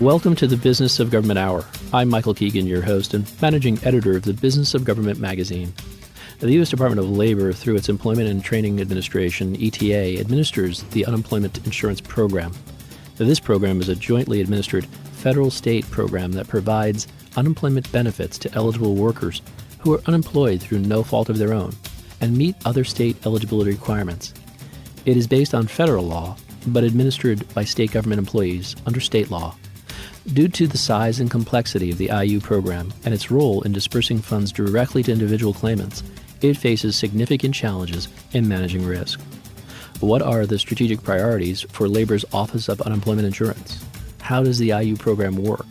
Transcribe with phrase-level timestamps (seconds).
[0.00, 1.62] Welcome to the Business of Government Hour.
[1.92, 5.74] I'm Michael Keegan, your host and managing editor of the Business of Government magazine.
[6.38, 6.70] The U.S.
[6.70, 12.54] Department of Labor, through its Employment and Training Administration, ETA, administers the Unemployment Insurance Program.
[13.18, 18.94] This program is a jointly administered federal state program that provides unemployment benefits to eligible
[18.94, 19.42] workers
[19.80, 21.74] who are unemployed through no fault of their own
[22.22, 24.32] and meet other state eligibility requirements.
[25.04, 29.54] It is based on federal law, but administered by state government employees under state law.
[30.32, 34.20] Due to the size and complexity of the IU program and its role in dispersing
[34.20, 36.04] funds directly to individual claimants,
[36.40, 39.20] it faces significant challenges in managing risk.
[39.98, 43.84] What are the strategic priorities for Labor's Office of Unemployment Insurance?
[44.20, 45.66] How does the IU program work?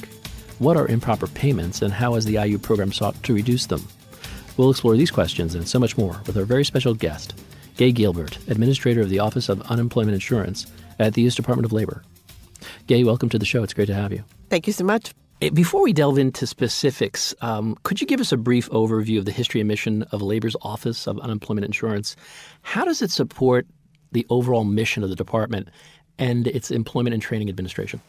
[0.58, 3.88] What are improper payments and how has the IU program sought to reduce them?
[4.58, 7.34] We'll explore these questions and so much more with our very special guest,
[7.78, 10.68] Gay Gilbert, Administrator of the Office of Unemployment Insurance
[11.00, 11.36] at the U.S.
[11.36, 12.04] Department of Labor.
[12.88, 13.64] Gay, welcome to the show.
[13.64, 14.26] It's great to have you.
[14.50, 15.14] Thank you so much.
[15.42, 19.26] Eh, before we delve into specifics, um, could you give us a brief overview of
[19.26, 22.16] the history and mission of Labor's Office of Unemployment Insurance?
[22.62, 23.68] How does it support
[24.12, 25.70] the overall mission of the department
[26.18, 28.02] and its Employment and Training Administration?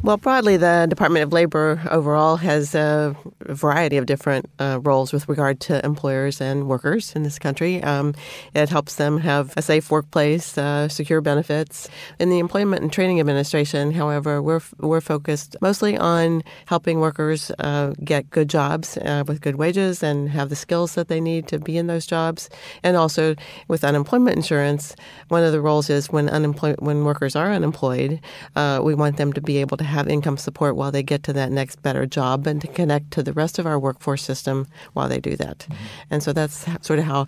[0.00, 5.28] Well, broadly, the Department of Labor overall has a variety of different uh, roles with
[5.28, 7.82] regard to employers and workers in this country.
[7.82, 8.14] Um,
[8.54, 11.88] it helps them have a safe workplace, uh, secure benefits.
[12.20, 17.92] In the Employment and Training Administration, however, we're we're focused mostly on helping workers uh,
[18.04, 21.58] get good jobs uh, with good wages and have the skills that they need to
[21.58, 22.48] be in those jobs.
[22.84, 23.34] And also
[23.66, 24.94] with unemployment insurance,
[25.26, 28.20] one of the roles is when unemployed when workers are unemployed,
[28.54, 31.32] uh, we want them to be able to have income support while they get to
[31.32, 35.08] that next better job and to connect to the rest of our workforce system while
[35.08, 35.58] they do that.
[35.58, 35.74] Mm-hmm.
[36.10, 37.26] And so that's sort of how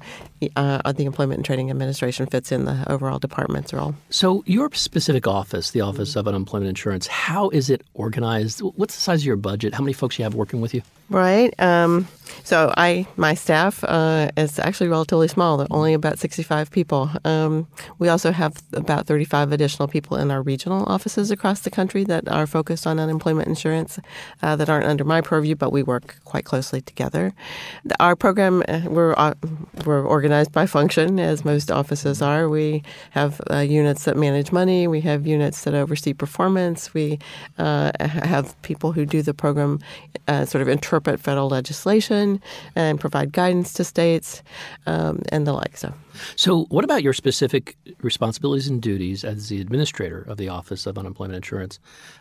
[0.56, 3.94] uh, the Employment and Training Administration fits in the overall department's role.
[4.10, 8.60] So, your specific office, the Office of Unemployment Insurance, how is it organized?
[8.60, 9.75] What's the size of your budget?
[9.75, 10.82] How many folks you have working with you?
[11.10, 11.53] Right.
[11.60, 12.06] Um,
[12.44, 15.66] so I, my staff uh, is actually relatively small.
[15.71, 17.10] only about 65 people.
[17.25, 17.66] Um,
[17.98, 22.28] we also have about 35 additional people in our regional offices across the country that
[22.28, 23.99] are focused on unemployment insurance
[24.43, 27.33] uh, that aren't under my purview, but we work quite closely together.
[27.99, 29.34] Our program, uh, we're, uh,
[29.87, 32.49] we're organized by function, as most offices are.
[32.49, 34.87] We have uh, units that manage money.
[34.87, 36.93] We have units that oversee performance.
[36.93, 37.19] We
[37.59, 39.81] uh, have people who do the program
[40.28, 42.41] sort of interpret federal legislation
[42.77, 44.43] and provide guidance to states
[44.87, 45.77] um, and the like.
[45.77, 45.93] So.
[46.37, 50.98] So, what about your specific responsibilities and duties as the administrator of the Office of
[50.98, 51.78] Unemployment Insurance?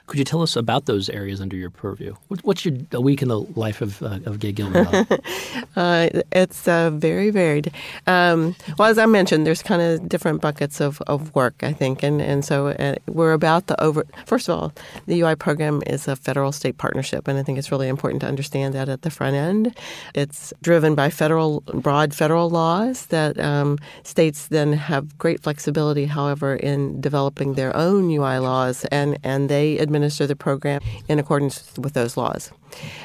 [0.07, 2.15] Could you tell us about those areas under your purview?
[2.43, 4.87] What's your a week in the life of, uh, of Gay Gilbert?
[5.75, 7.71] uh, it's uh, very varied.
[8.07, 12.03] Um, well, as I mentioned, there's kind of different buckets of, of work, I think,
[12.03, 14.05] and and so uh, we're about the over.
[14.25, 14.73] First of all,
[15.05, 18.73] the UI program is a federal-state partnership, and I think it's really important to understand
[18.75, 19.75] that at the front end.
[20.13, 26.55] It's driven by federal broad federal laws that um, states then have great flexibility, however,
[26.55, 31.93] in developing their own UI laws, and, and they administer the program in accordance with
[31.93, 32.51] those laws.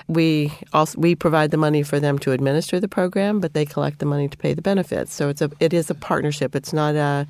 [0.08, 3.98] We also we provide the money for them to administer the program, but they collect
[3.98, 5.14] the money to pay the benefits.
[5.14, 6.54] So it's a it is a partnership.
[6.54, 7.26] It's not a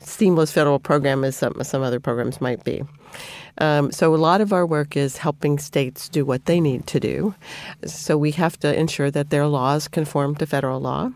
[0.00, 2.82] seamless federal program as some some other programs might be.
[3.58, 7.00] Um, so a lot of our work is helping states do what they need to
[7.00, 7.34] do.
[7.86, 11.12] So we have to ensure that their laws conform to federal law.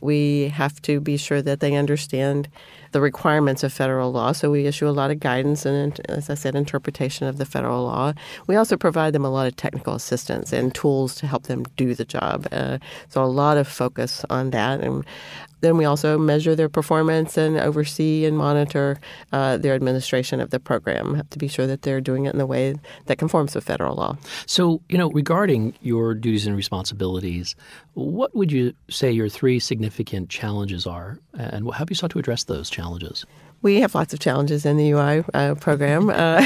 [0.00, 2.48] We have to be sure that they understand
[2.92, 4.30] the requirements of federal law.
[4.30, 7.82] So we issue a lot of guidance and, as I said, interpretation of the federal
[7.82, 8.12] law.
[8.46, 11.96] We also provide them a lot of technical assistance and tools to help them do
[11.96, 12.46] the job.
[12.52, 12.78] Uh,
[13.08, 14.80] so a lot of focus on that.
[14.80, 15.04] And
[15.64, 18.98] then we also measure their performance and oversee and monitor
[19.32, 22.38] uh, their administration of the program have to be sure that they're doing it in
[22.38, 22.74] the way
[23.06, 24.16] that conforms with federal law.
[24.46, 27.56] So, you know, regarding your duties and responsibilities,
[27.94, 32.18] what would you say your three significant challenges are, and how have you sought to
[32.18, 33.24] address those challenges?
[33.64, 36.10] We have lots of challenges in the UI uh, program.
[36.24, 36.44] Uh,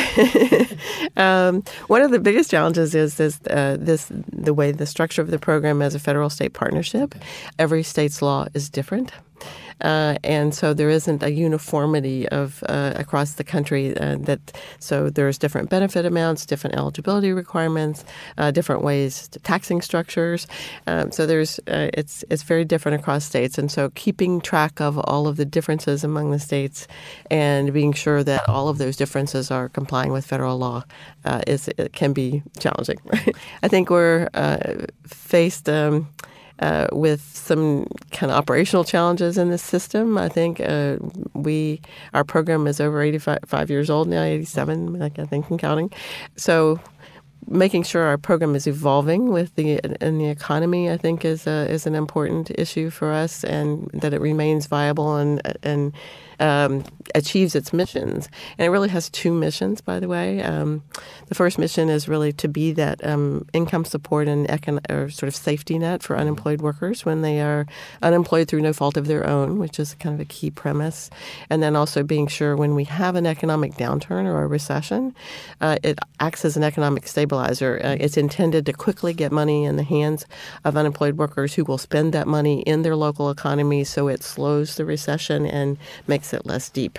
[1.17, 5.31] um, one of the biggest challenges is this, uh, this the way the structure of
[5.31, 7.15] the program as a federal state partnership.
[7.59, 9.13] Every state's law is different.
[9.81, 15.11] Uh, and so there isn't a uniformity of uh, across the country uh, that so
[15.11, 18.05] there's different benefit amounts, different eligibility requirements,
[18.39, 20.47] uh, different ways to taxing structures.
[20.87, 24.99] Um, so there's uh, it's it's very different across states, and so keeping track of
[24.99, 26.87] all of the differences among the states
[27.31, 30.85] and being sure that all of those differences are complying with federal law
[31.47, 32.99] is can be challenging.
[33.63, 34.29] I think we're
[35.07, 35.69] faced.
[35.69, 36.09] Um,
[36.61, 40.19] uh, with some kind of operational challenges in this system.
[40.19, 40.97] I think uh,
[41.35, 41.81] we
[42.15, 45.93] our program is over 85 years old now, 87, I think, and counting.
[46.37, 46.81] So
[47.47, 51.71] making sure our program is evolving with the in the economy, I think, is a,
[51.71, 55.93] is an important issue for us, and that it remains viable and and
[56.41, 58.29] um, achieves its missions.
[58.57, 60.43] And it really has two missions, by the way.
[60.43, 60.83] Um,
[61.27, 65.29] the first mission is really to be that um, income support and econ- or sort
[65.29, 67.67] of safety net for unemployed workers when they are
[68.03, 71.11] unemployed through no fault of their own, which is kind of a key premise.
[71.51, 75.15] And then also being sure when we have an economic downturn or a recession,
[75.61, 77.81] uh, it acts as an economic stabilizer.
[77.83, 80.27] Uh, it's intended to quickly get money in the hands
[80.65, 84.77] of unemployed workers who will spend that money in their local economy so it slows
[84.77, 85.77] the recession and
[86.07, 86.99] makes makes it less deep.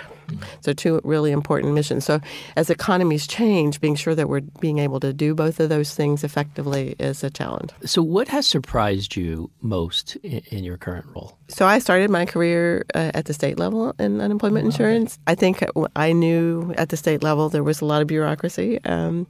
[0.61, 2.05] So, two really important missions.
[2.05, 2.19] So,
[2.55, 6.23] as economies change, being sure that we're being able to do both of those things
[6.23, 7.71] effectively is a challenge.
[7.83, 11.35] So, what has surprised you most in, in your current role?
[11.47, 15.17] So, I started my career uh, at the state level in unemployment oh, insurance.
[15.25, 15.63] I think
[15.95, 18.79] I knew at the state level there was a lot of bureaucracy.
[18.85, 19.25] Um,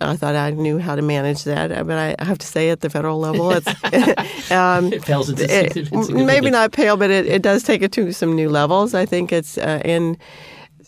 [0.00, 2.88] I thought I knew how to manage that, but I have to say at the
[2.88, 3.66] federal level, it's
[4.50, 8.34] um, it into it, maybe not pale, but it, it does take it to some
[8.34, 8.94] new levels.
[8.94, 10.16] I think it's uh, in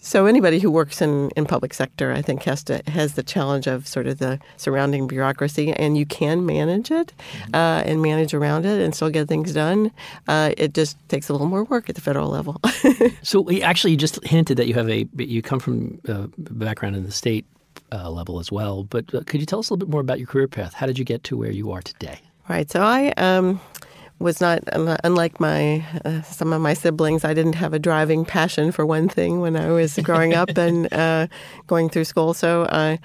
[0.03, 3.69] so anybody who works in, in public sector, I think, has to has the challenge
[3.69, 7.55] of sort of the surrounding bureaucracy, and you can manage it mm-hmm.
[7.55, 9.93] uh, and manage around it and still get things done.
[10.27, 12.61] Uh, it just takes a little more work at the federal level.
[13.23, 17.05] so actually, you just hinted that you have a you come from a background in
[17.05, 17.47] the state
[17.93, 18.83] uh, level as well.
[18.83, 20.75] But uh, could you tell us a little bit more about your career path?
[20.75, 22.19] How did you get to where you are today?
[22.49, 22.69] Right.
[22.69, 23.13] So I.
[23.17, 23.61] Um,
[24.23, 27.25] was not unlike my uh, some of my siblings.
[27.25, 30.93] I didn't have a driving passion for one thing when I was growing up and
[30.93, 31.27] uh,
[31.67, 32.35] going through school.
[32.35, 32.99] So I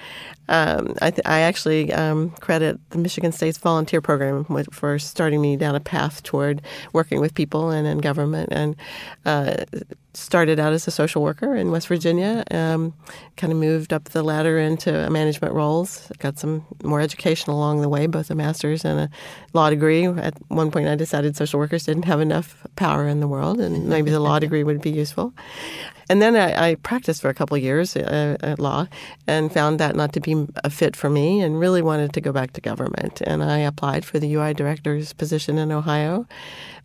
[0.50, 5.58] um, I, th- I, actually um, credit the Michigan State's volunteer program for starting me
[5.58, 6.62] down a path toward
[6.94, 8.50] working with people and in government.
[8.52, 8.76] And
[9.26, 9.66] uh,
[10.18, 12.44] started out as a social worker in West Virginia.
[12.50, 12.94] Um,
[13.36, 16.12] kind of moved up the ladder into management roles.
[16.18, 19.10] Got some more education along the way, both a master's and a
[19.54, 20.06] law degree.
[20.06, 23.88] At one point, I decided social workers didn't have enough power in the world, and
[23.88, 25.34] maybe the law degree would be useful.
[26.10, 28.88] And then I, I practiced for a couple years uh, at law
[29.28, 32.32] and found that not to be a fit for me and really wanted to go
[32.32, 33.22] back to government.
[33.22, 36.26] And I applied for the UI director's position in Ohio.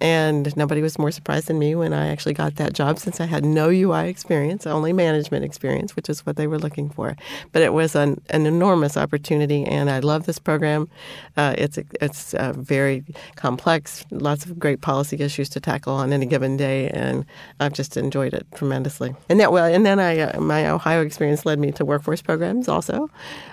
[0.03, 3.27] And nobody was more surprised than me when I actually got that job since I
[3.27, 7.17] had no UI experience, only management experience, which is what they were looking for.
[7.53, 10.89] But it was an, an enormous opportunity, and I love this program.
[11.37, 13.05] Uh, it's it's uh, very
[13.37, 17.25] complex, lots of great policy issues to tackle on any given day, and
[17.61, 19.12] I've just enjoyed it tremendously.
[19.29, 22.69] And that well, and then I uh, my Ohio experience led me to workforce programs
[22.69, 23.11] also.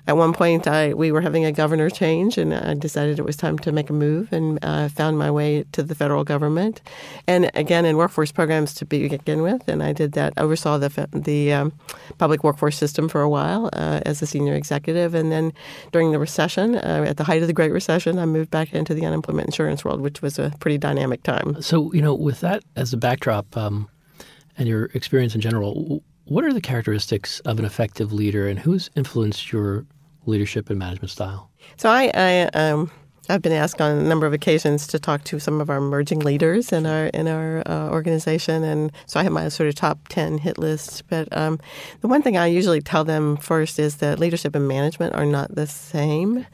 [0.07, 3.37] At one point, I we were having a governor change, and I decided it was
[3.37, 6.81] time to make a move, and uh, found my way to the federal government
[7.27, 9.67] and again in workforce programs to begin with.
[9.67, 11.73] And I did that, oversaw the the um,
[12.17, 15.53] public workforce system for a while uh, as a senior executive, and then
[15.91, 18.93] during the recession, uh, at the height of the Great Recession, I moved back into
[18.93, 21.61] the unemployment insurance world, which was a pretty dynamic time.
[21.61, 23.89] So you know, with that as a backdrop, um,
[24.59, 28.91] and your experience in general, what are the characteristics of an effective leader, and who's
[28.95, 29.85] influenced your
[30.27, 31.49] leadership and management style?
[31.77, 32.91] So I, I um,
[33.29, 36.19] I've been asked on a number of occasions to talk to some of our emerging
[36.19, 40.07] leaders in our in our uh, organization, and so I have my sort of top
[40.09, 41.03] ten hit list.
[41.09, 41.59] But um,
[42.01, 45.55] the one thing I usually tell them first is that leadership and management are not
[45.55, 46.45] the same.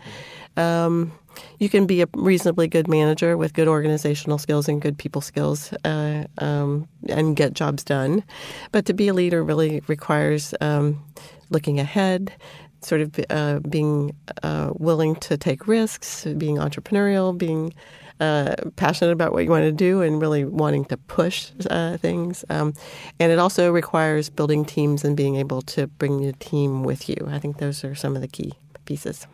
[0.58, 1.12] Um,
[1.60, 5.74] you can be a reasonably good manager with good organizational skills and good people skills
[5.84, 8.24] uh, um, and get jobs done.
[8.72, 11.04] But to be a leader really requires um,
[11.50, 12.34] looking ahead,
[12.82, 17.74] sort of uh, being uh, willing to take risks, being entrepreneurial, being
[18.20, 22.46] uh, passionate about what you want to do and really wanting to push uh, things.
[22.50, 22.74] Um,
[23.20, 27.18] and it also requires building teams and being able to bring your team with you.
[27.28, 28.54] I think those are some of the key
[28.86, 29.28] pieces.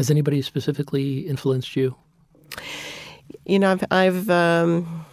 [0.00, 1.94] Has anybody specifically influenced you?
[3.44, 5.04] You know, I've, I've um,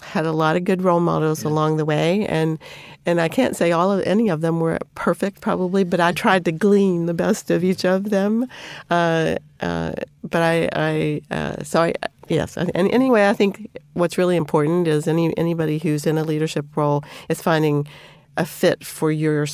[0.00, 1.50] had a lot of good role models yeah.
[1.50, 2.60] along the way, and
[3.04, 6.44] and I can't say all of any of them were perfect, probably, but I tried
[6.44, 8.46] to glean the best of each of them.
[8.88, 11.94] Uh, uh, but I, I uh, so I,
[12.28, 12.56] yes.
[12.56, 17.02] And anyway, I think what's really important is any anybody who's in a leadership role
[17.28, 17.88] is finding
[18.36, 19.44] a fit for your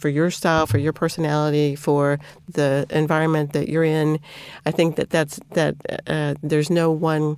[0.00, 4.18] for your style, for your personality, for the environment that you're in.
[4.66, 5.76] I think that that's that.
[6.06, 7.36] Uh, there's no one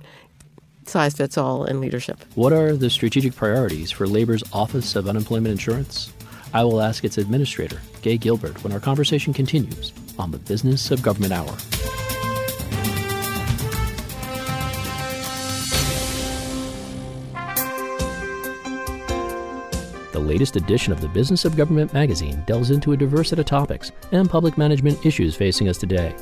[0.85, 2.19] size fits all in leadership.
[2.35, 6.11] What are the strategic priorities for Labor's Office of Unemployment Insurance?
[6.53, 11.01] I will ask its administrator, Gay Gilbert, when our conversation continues on the Business of
[11.01, 11.55] Government Hour.
[20.13, 23.47] The latest edition of the Business of Government magazine delves into a diverse set of
[23.47, 26.15] topics and public management issues facing us today.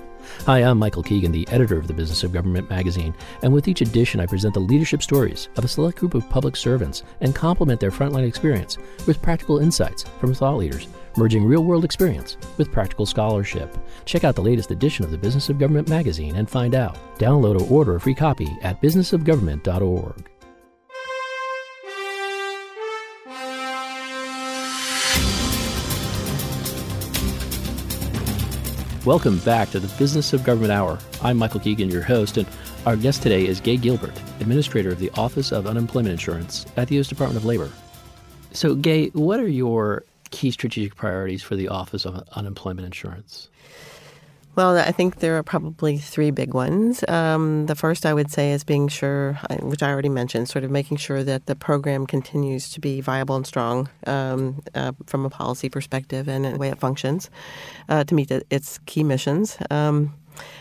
[0.45, 3.81] Hi, I'm Michael Keegan, the editor of the Business of Government magazine, and with each
[3.81, 7.81] edition, I present the leadership stories of a select group of public servants and complement
[7.81, 13.05] their frontline experience with practical insights from thought leaders, merging real world experience with practical
[13.05, 13.77] scholarship.
[14.05, 16.97] Check out the latest edition of the Business of Government magazine and find out.
[17.19, 20.30] Download or order a free copy at businessofgovernment.org.
[29.03, 30.99] Welcome back to the Business of Government Hour.
[31.23, 32.47] I'm Michael Keegan, your host, and
[32.85, 36.93] our guest today is Gay Gilbert, Administrator of the Office of Unemployment Insurance at the
[36.95, 37.07] U.S.
[37.07, 37.71] Department of Labor.
[38.51, 43.49] So, Gay, what are your key strategic priorities for the Office of Unemployment Insurance?
[44.53, 47.05] Well, I think there are probably three big ones.
[47.07, 50.71] Um, the first, I would say, is being sure, which I already mentioned, sort of
[50.71, 55.29] making sure that the program continues to be viable and strong um, uh, from a
[55.29, 57.29] policy perspective and the way it functions
[57.87, 59.57] uh, to meet its key missions.
[59.69, 60.13] Um,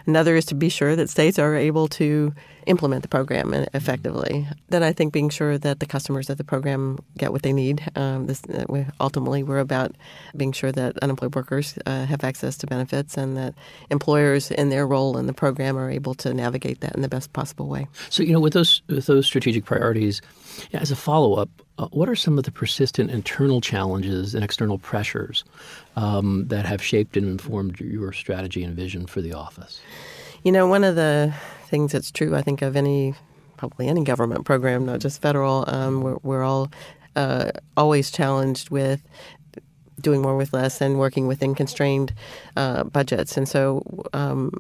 [0.07, 2.35] Another is to be sure that states are able to
[2.67, 4.47] implement the program effectively.
[4.69, 7.83] Then I think being sure that the customers of the program get what they need.
[7.97, 9.95] Um, this, uh, ultimately, we're about
[10.37, 13.55] being sure that unemployed workers uh, have access to benefits and that
[13.91, 17.33] employers, in their role in the program, are able to navigate that in the best
[17.33, 17.87] possible way.
[18.09, 20.21] So, you know, with those with those strategic priorities,
[20.71, 21.49] yeah, as a follow up,
[21.79, 25.45] uh, what are some of the persistent internal challenges and external pressures
[25.97, 29.81] um, that have shaped and informed your strategy and vision for the office?
[30.43, 31.35] You know, one of the
[31.71, 33.15] things that's true, I think, of any
[33.57, 36.71] probably any government program, not just federal, um, we're, we're, all
[37.15, 39.03] uh, always challenged with
[40.01, 42.15] doing more with less and working within constrained
[42.57, 43.37] uh, budgets.
[43.37, 43.83] And so
[44.15, 44.53] um,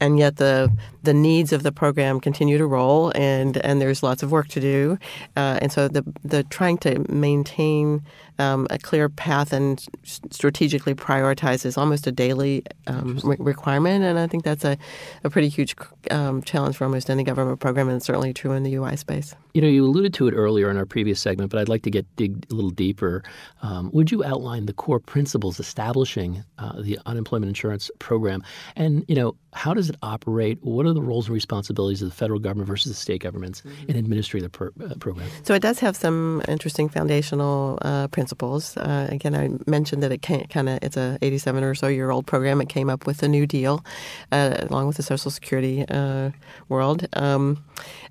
[0.00, 4.22] and yet the the needs of the program continue to roll, and and there's lots
[4.22, 4.98] of work to do,
[5.36, 8.02] uh, and so the the trying to maintain
[8.38, 14.18] um, a clear path and strategically prioritize is almost a daily um, re- requirement, and
[14.18, 14.78] I think that's a,
[15.24, 15.74] a pretty huge
[16.10, 19.34] um, challenge for almost any government program, and certainly true in the UI space.
[19.58, 21.90] You know, you alluded to it earlier in our previous segment, but I'd like to
[21.90, 23.24] get dig a little deeper.
[23.60, 28.44] Um, would you outline the core principles establishing uh, the unemployment insurance program,
[28.76, 30.58] and you know, how does it operate?
[30.62, 33.90] What are the roles and responsibilities of the federal government versus the state governments mm-hmm.
[33.90, 35.28] in administering the per, uh, program?
[35.42, 38.76] So it does have some interesting foundational uh, principles.
[38.76, 42.28] Uh, again, I mentioned that it kind of it's a 87 or so year old
[42.28, 42.60] program.
[42.60, 43.84] It came up with a New Deal,
[44.30, 46.30] uh, along with the Social Security uh,
[46.68, 47.08] world.
[47.14, 47.64] Um,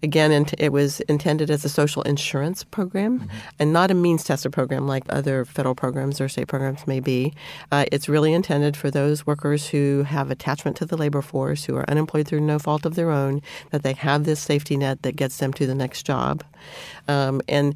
[0.04, 3.38] again, it was intended as a social insurance program mm-hmm.
[3.60, 7.34] and not a means tester program like other federal programs or state programs may be.
[7.72, 11.76] Uh, it's really intended for those workers who have attachment to the labor force, who
[11.76, 13.42] are unemployed through no fault of their own,
[13.72, 16.44] that they have this safety net that gets them to the next job.
[17.08, 17.76] Um, and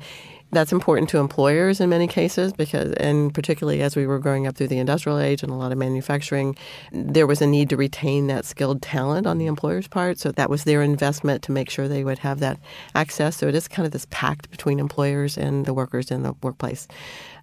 [0.52, 4.56] that's important to employers in many cases because, and particularly as we were growing up
[4.56, 6.58] through the industrial age and a lot of manufacturing,
[6.92, 10.20] there was a need to retain that skilled talent on the employer's part.
[10.20, 12.60] So that was their investment to make sure they would have that
[12.96, 13.38] access.
[13.38, 16.88] So it is kind of this pact between employers and the workers in the workplace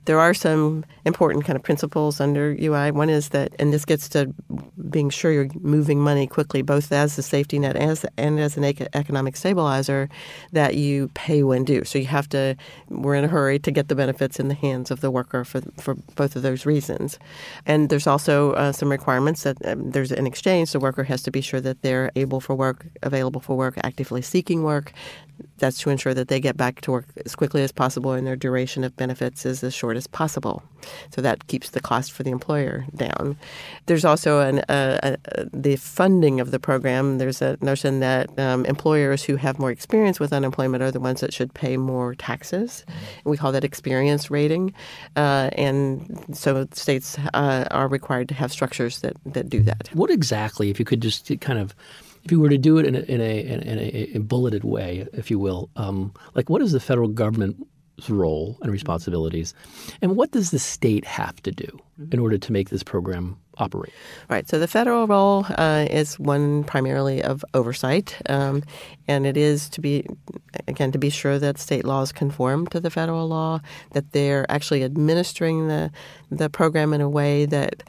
[0.09, 2.91] there are some important kind of principles under UI.
[2.93, 4.33] One is that, and this gets to
[4.89, 8.65] being sure you're moving money quickly, both as a safety net as and as an
[8.65, 10.09] economic stabilizer,
[10.53, 11.85] that you pay when due.
[11.85, 12.57] So you have to.
[12.89, 15.61] We're in a hurry to get the benefits in the hands of the worker for
[15.77, 17.19] for both of those reasons.
[17.67, 20.73] And there's also uh, some requirements that um, there's an exchange.
[20.73, 24.23] The worker has to be sure that they're able for work, available for work, actively
[24.23, 24.95] seeking work
[25.59, 28.37] that's to ensure that they get back to work as quickly as possible and their
[28.37, 30.63] duration of benefits is as short as possible.
[31.11, 33.37] So that keeps the cost for the employer down.
[33.87, 37.19] There's also an, uh, uh, the funding of the program.
[37.19, 41.21] There's a notion that um, employers who have more experience with unemployment are the ones
[41.21, 42.85] that should pay more taxes.
[43.25, 44.73] We call that experience rating.
[45.17, 49.89] Uh, and so states uh, are required to have structures that, that do that.
[49.93, 51.75] What exactly, if you could just kind of
[52.29, 55.07] if you were to do it in a, in a, in a, a bulleted way,
[55.15, 57.59] if you will, um, like what is the federal government's
[58.11, 59.55] role and responsibilities,
[60.03, 61.81] and what does the state have to do
[62.13, 63.95] in order to make this program operate?
[64.29, 64.47] Right.
[64.47, 68.63] So the federal role uh, is one primarily of oversight, um,
[69.09, 70.05] and it is to be
[70.69, 73.61] again to be sure that state laws conform to the federal law,
[73.93, 75.91] that they're actually administering the
[76.31, 77.83] the program in a way that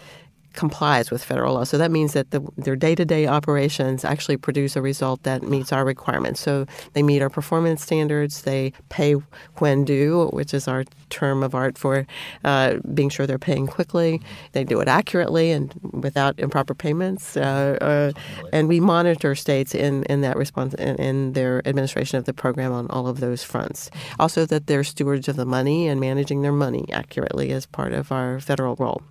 [0.53, 1.63] complies with federal law.
[1.63, 5.43] So that means that the, their day to day operations actually produce a result that
[5.43, 6.39] meets our requirements.
[6.39, 9.13] So they meet our performance standards, they pay
[9.57, 12.05] when due, which is our term of art for
[12.43, 17.37] uh, being sure they're paying quickly, they do it accurately and without improper payments.
[17.37, 18.11] Uh, uh,
[18.53, 22.71] and we monitor states in, in that response, in, in their administration of the program
[22.71, 23.89] on all of those fronts.
[24.19, 28.11] Also, that they're stewards of the money and managing their money accurately as part of
[28.11, 29.01] our federal role.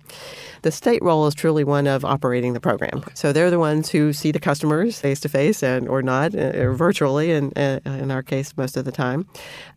[0.61, 3.03] The state role is truly one of operating the program.
[3.13, 6.51] So they're the ones who see the customers face to face and or not, uh,
[6.55, 9.25] or virtually, in, uh, in our case, most of the time.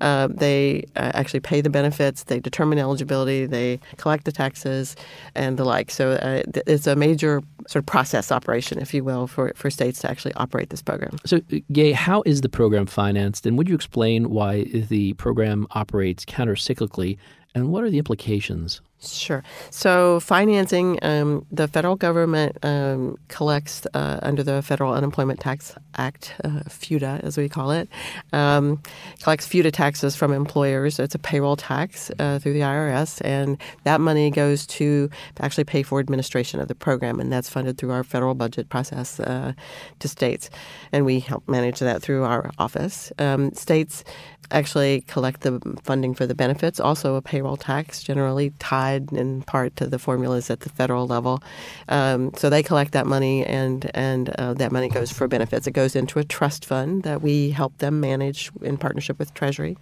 [0.00, 4.96] Uh, they uh, actually pay the benefits, they determine eligibility, they collect the taxes,
[5.34, 5.90] and the like.
[5.90, 10.00] So uh, it's a major sort of process operation, if you will, for, for states
[10.00, 11.18] to actually operate this program.
[11.24, 11.40] So,
[11.72, 17.18] Gay, how is the program financed, and would you explain why the program operates countercyclically,
[17.54, 18.80] and what are the implications?
[19.04, 19.42] Sure.
[19.70, 26.34] So, financing, um, the federal government um, collects uh, under the Federal Unemployment Tax Act,
[26.44, 27.88] uh, FUTA as we call it,
[28.32, 28.80] um,
[29.20, 31.00] collects FUTA taxes from employers.
[31.00, 35.82] It's a payroll tax uh, through the IRS, and that money goes to actually pay
[35.82, 39.52] for administration of the program, and that's funded through our federal budget process uh,
[39.98, 40.48] to states.
[40.92, 43.12] And we help manage that through our office.
[43.18, 44.04] Um, states
[44.52, 49.76] actually collect the funding for the benefits, also a payroll tax, generally tied in part
[49.76, 51.42] to the formulas at the federal level.
[51.88, 55.66] Um, so they collect that money, and and uh, that money goes for benefits.
[55.66, 59.76] It goes into a trust fund that we help them manage in partnership with Treasury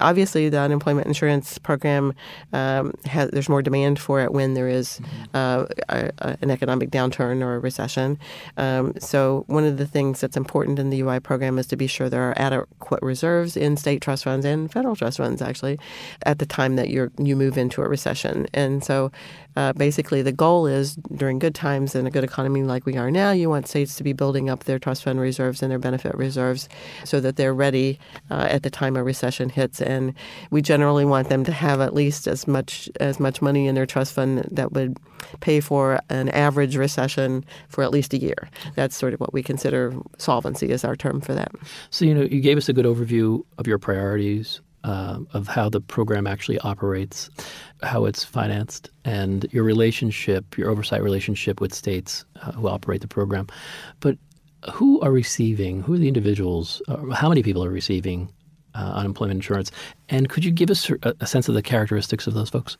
[0.00, 2.14] obviously the unemployment insurance program
[2.52, 5.00] um, has, there's more demand for it when there is
[5.34, 8.18] uh, a, a, an economic downturn or a recession.
[8.56, 11.86] Um, so one of the things that's important in the UI program is to be
[11.86, 15.78] sure there are adequate reserves in state trust funds and federal trust funds actually
[16.22, 18.46] at the time that you you move into a recession.
[18.54, 19.10] And so
[19.56, 23.10] uh, basically the goal is during good times in a good economy like we are
[23.10, 26.14] now, you want states to be building up their trust fund reserves and their benefit
[26.14, 26.68] reserves
[27.04, 27.98] so that they're ready
[28.30, 30.14] uh, at the time a recession hits and
[30.50, 33.86] we generally want them to have at least as much as much money in their
[33.86, 34.96] trust fund that would
[35.40, 38.50] pay for an average recession for at least a year.
[38.74, 41.52] That's sort of what we consider solvency is our term for that.
[41.90, 44.60] So you know, you gave us a good overview of your priorities.
[44.84, 47.30] Uh, of how the program actually operates,
[47.82, 53.08] how it's financed, and your relationship, your oversight relationship with states uh, who operate the
[53.08, 53.46] program.
[54.00, 54.18] But
[54.74, 55.80] who are receiving?
[55.80, 56.82] Who are the individuals?
[56.86, 58.28] Uh, how many people are receiving
[58.74, 59.70] uh, unemployment insurance.
[60.08, 62.76] And could you give us a, a, sense of the characteristics of those folks?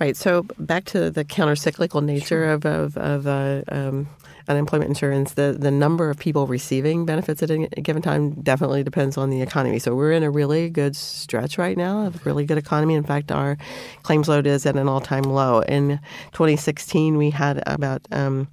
[0.00, 0.16] Right.
[0.16, 2.52] So back to the countercyclical nature sure.
[2.52, 4.08] of, of, of uh, um,
[4.48, 9.16] unemployment insurance, the, the number of people receiving benefits at a given time definitely depends
[9.16, 9.78] on the economy.
[9.78, 12.94] So we're in a really good stretch right now, a really good economy.
[12.94, 13.56] In fact, our
[14.02, 15.60] claims load is at an all time low.
[15.60, 16.00] In
[16.32, 18.48] 2016, we had about um,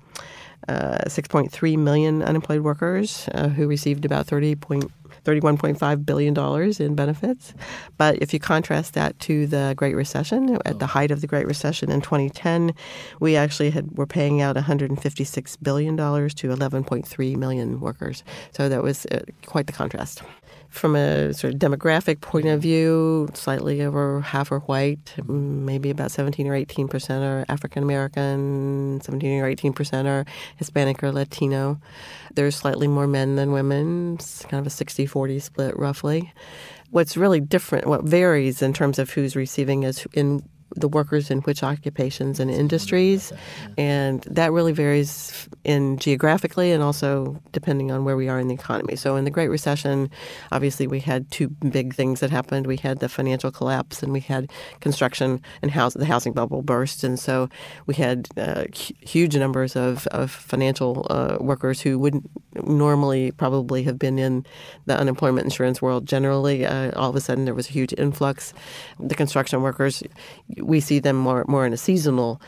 [0.67, 4.91] uh, 6.3 million unemployed workers uh, who received about 30 point
[5.25, 7.53] $31.5 billion in benefits.
[7.97, 11.47] But if you contrast that to the Great Recession, at the height of the Great
[11.47, 12.73] Recession in 2010,
[13.19, 18.23] we actually had were paying out $156 billion to 11.3 million workers.
[18.51, 20.21] So that was uh, quite the contrast
[20.71, 26.11] from a sort of demographic point of view, slightly over half are white, maybe about
[26.11, 31.79] 17 or 18 percent are African American, 17 or 18 percent are Hispanic or Latino.
[32.33, 36.33] There's slightly more men than women, it's kind of a 60 40 split roughly.
[36.89, 40.41] What's really different, what varies in terms of who's receiving is in
[40.75, 43.33] the workers in which occupations and industries,
[43.77, 48.53] and that really varies in geographically and also depending on where we are in the
[48.53, 48.95] economy.
[48.95, 50.09] So in the Great Recession,
[50.51, 52.67] obviously we had two big things that happened.
[52.67, 57.03] We had the financial collapse and we had construction and house, the housing bubble burst.
[57.03, 57.49] And so
[57.85, 62.29] we had uh, huge numbers of, of financial uh, workers who wouldn't
[62.63, 64.45] normally probably have been in
[64.85, 66.65] the unemployment insurance world generally.
[66.65, 68.53] Uh, all of a sudden there was a huge influx.
[68.99, 70.03] The construction workers,
[70.61, 72.41] we see them more, more on a seasonal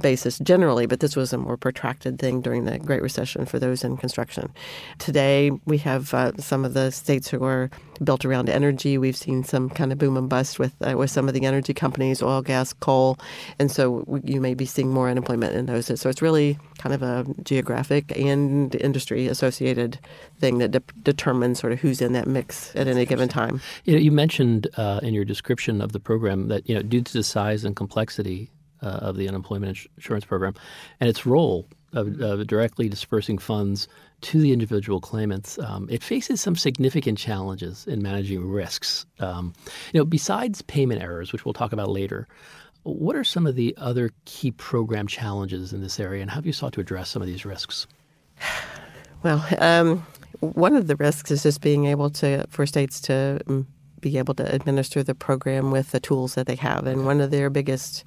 [0.00, 3.84] basis generally, but this was a more protracted thing during the Great Recession for those
[3.84, 4.52] in construction.
[4.98, 7.70] Today, we have uh, some of the states who are
[8.02, 8.98] built around energy.
[8.98, 11.74] We've seen some kind of boom and bust with uh, with some of the energy
[11.74, 13.18] companies, oil, gas, coal,
[13.58, 15.86] and so you may be seeing more unemployment in those.
[16.00, 19.98] So it's really kind of a geographic and industry associated
[20.38, 23.60] thing that de- determines sort of who's in that mix at any given time.
[23.84, 27.02] You, know, you mentioned uh, in your description of the program that you know due
[27.02, 28.50] to the size and complexity
[28.82, 30.54] uh, of the unemployment insurance program
[31.00, 33.88] and its role of, of directly dispersing funds
[34.20, 39.06] to the individual claimants, um, it faces some significant challenges in managing risks.
[39.20, 39.54] Um,
[39.92, 42.26] you know, besides payment errors, which we'll talk about later,
[42.82, 46.46] what are some of the other key program challenges in this area, and how have
[46.46, 47.86] you sought to address some of these risks?
[49.24, 50.06] Well, um,
[50.38, 53.66] one of the risks is just being able to for states to mm,
[54.00, 57.32] be able to administer the program with the tools that they have, and one of
[57.32, 58.04] their biggest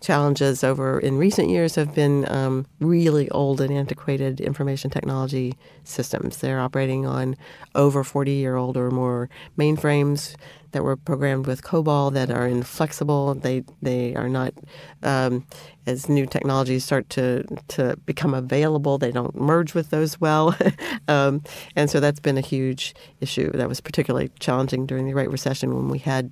[0.00, 6.38] challenges over in recent years have been um, really old and antiquated information technology systems.
[6.38, 7.36] They're operating on
[7.74, 10.34] over 40 year old or more mainframes
[10.72, 13.34] that were programmed with COBOL that are inflexible.
[13.34, 14.54] They they are not
[15.02, 15.46] um,
[15.86, 18.98] as new technologies start to to become available.
[18.98, 20.56] They don't merge with those well,
[21.08, 21.42] um,
[21.76, 23.50] and so that's been a huge issue.
[23.52, 26.30] That was particularly challenging during the Great Recession when we had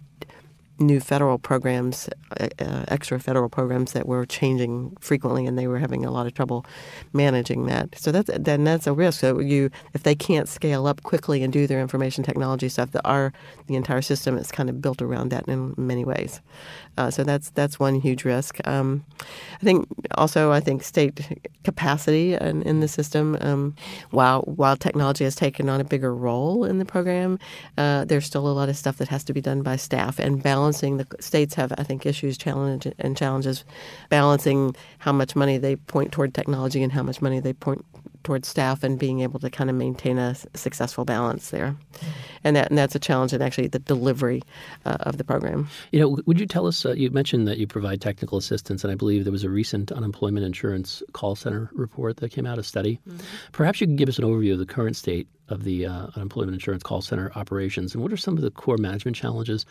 [0.79, 2.09] new federal programs,
[2.41, 6.27] uh, uh, extra federal programs that were changing frequently, and they were having a lot
[6.27, 6.65] of trouble
[7.13, 7.99] managing that.
[7.99, 9.21] So that's then that's a risk.
[9.21, 13.05] So you, if they can't scale up quickly and do their information technology stuff, the
[13.07, 13.33] our
[13.67, 16.41] the entire system is kind of built around that in many ways.
[16.97, 18.59] Uh, so that's that's one huge risk.
[18.67, 19.05] Um,
[19.61, 21.21] I think also I think state
[21.65, 23.37] capacity in, in the system.
[23.41, 23.75] Um,
[24.11, 27.39] while while technology has taken on a bigger role in the program,
[27.77, 30.43] uh, there's still a lot of stuff that has to be done by staff and
[30.69, 30.99] balancing.
[30.99, 33.65] The states have I think issues, challenge and challenges,
[34.11, 37.85] balancing how much money they point toward technology and how much money they point
[38.25, 41.75] toward staff and being able to kind of maintain a successful balance there.
[42.45, 44.43] And, that, and that's a challenge in actually the delivery
[44.85, 45.69] uh, of the program.
[45.93, 48.93] You know, would you tell us, uh, you mentioned that you provide technical assistance, and
[48.93, 52.63] I believe there was a recent unemployment insurance call center report that came out, a
[52.63, 53.01] study.
[53.09, 53.19] Mm-hmm.
[53.53, 56.53] Perhaps you can give us an overview of the current state of the uh, unemployment
[56.53, 59.65] insurance call center operations, and what are some of the core management challenges,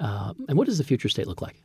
[0.00, 1.56] uh, and what does the future state look like?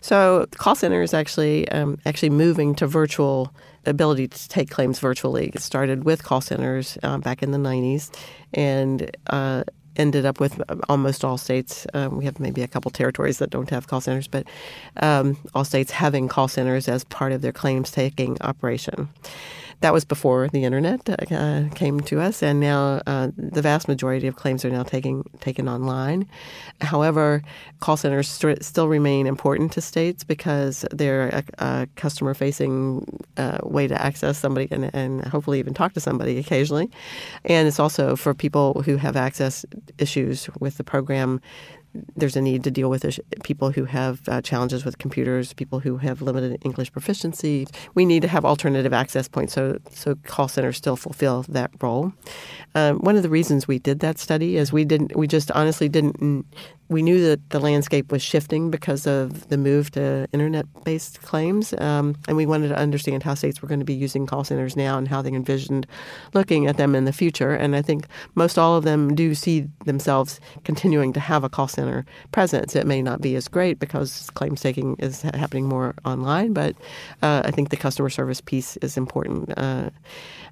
[0.00, 3.54] So call center is actually um, actually moving to virtual
[3.86, 5.50] ability to take claims virtually.
[5.54, 8.14] It started with call centers uh, back in the 90s
[8.52, 9.64] and uh,
[9.96, 11.86] ended up with almost all states.
[11.94, 14.46] Um, we have maybe a couple territories that don't have call centers, but
[14.96, 19.08] um, all states having call centers as part of their claims taking operation.
[19.80, 24.26] That was before the internet uh, came to us, and now uh, the vast majority
[24.26, 26.26] of claims are now taking taken online.
[26.80, 27.42] However,
[27.80, 33.86] call centers st- still remain important to states because they're a, a customer-facing uh, way
[33.86, 36.90] to access somebody and, and hopefully even talk to somebody occasionally.
[37.44, 39.66] And it's also for people who have access
[39.98, 41.40] issues with the program
[42.16, 43.04] there's a need to deal with
[43.42, 47.66] people who have uh, challenges with computers, people who have limited English proficiency.
[47.94, 52.12] We need to have alternative access points so so call centers still fulfill that role.
[52.74, 55.88] Um, one of the reasons we did that study is we didn't we just honestly
[55.88, 56.46] didn't
[56.88, 62.14] we knew that the landscape was shifting because of the move to internet-based claims, um,
[62.28, 64.98] and we wanted to understand how states were going to be using call centers now
[64.98, 65.86] and how they envisioned
[66.34, 67.52] looking at them in the future.
[67.52, 71.68] And I think most all of them do see themselves continuing to have a call
[71.68, 72.76] center presence.
[72.76, 76.76] It may not be as great because claims taking is happening more online, but
[77.22, 79.56] uh, I think the customer service piece is important.
[79.56, 79.90] Uh,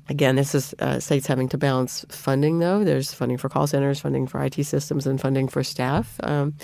[0.09, 2.83] Again, this is uh, states having to balance funding, though.
[2.83, 6.17] There's funding for call centers, funding for IT systems, and funding for staff.
[6.23, 6.55] Um,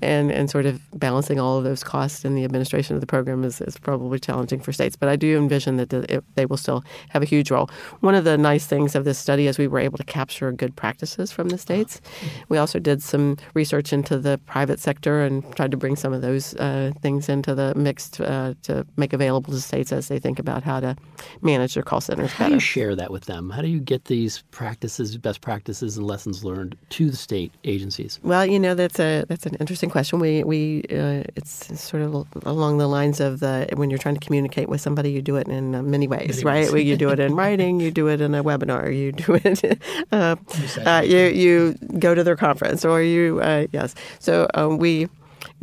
[0.00, 3.42] and, and sort of balancing all of those costs in the administration of the program
[3.42, 4.96] is, is probably challenging for states.
[4.96, 7.68] But I do envision that the, it, they will still have a huge role.
[8.00, 10.76] One of the nice things of this study is we were able to capture good
[10.76, 12.00] practices from the states.
[12.48, 16.22] We also did some research into the private sector and tried to bring some of
[16.22, 20.38] those uh, things into the mix uh, to make available to states as they think
[20.38, 20.96] about how to
[21.42, 23.50] manage their call centers better share that with them?
[23.50, 28.20] How do you get these practices, best practices, and lessons learned to the state agencies?
[28.22, 30.18] Well, you know, that's a that's an interesting question.
[30.18, 34.24] We we uh, it's sort of along the lines of the when you're trying to
[34.24, 36.72] communicate with somebody, you do it in uh, many ways, many right?
[36.72, 36.84] Ways.
[36.84, 40.36] you do it in writing, you do it in a webinar, you do it, uh,
[40.84, 43.94] uh, you you go to their conference, or you uh, yes.
[44.18, 45.08] So um, we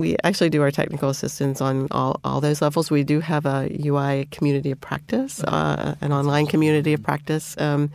[0.01, 2.89] we actually do our technical assistance on all, all those levels.
[2.89, 7.55] We do have a UI community of practice, uh, an online community of practice.
[7.59, 7.91] Um,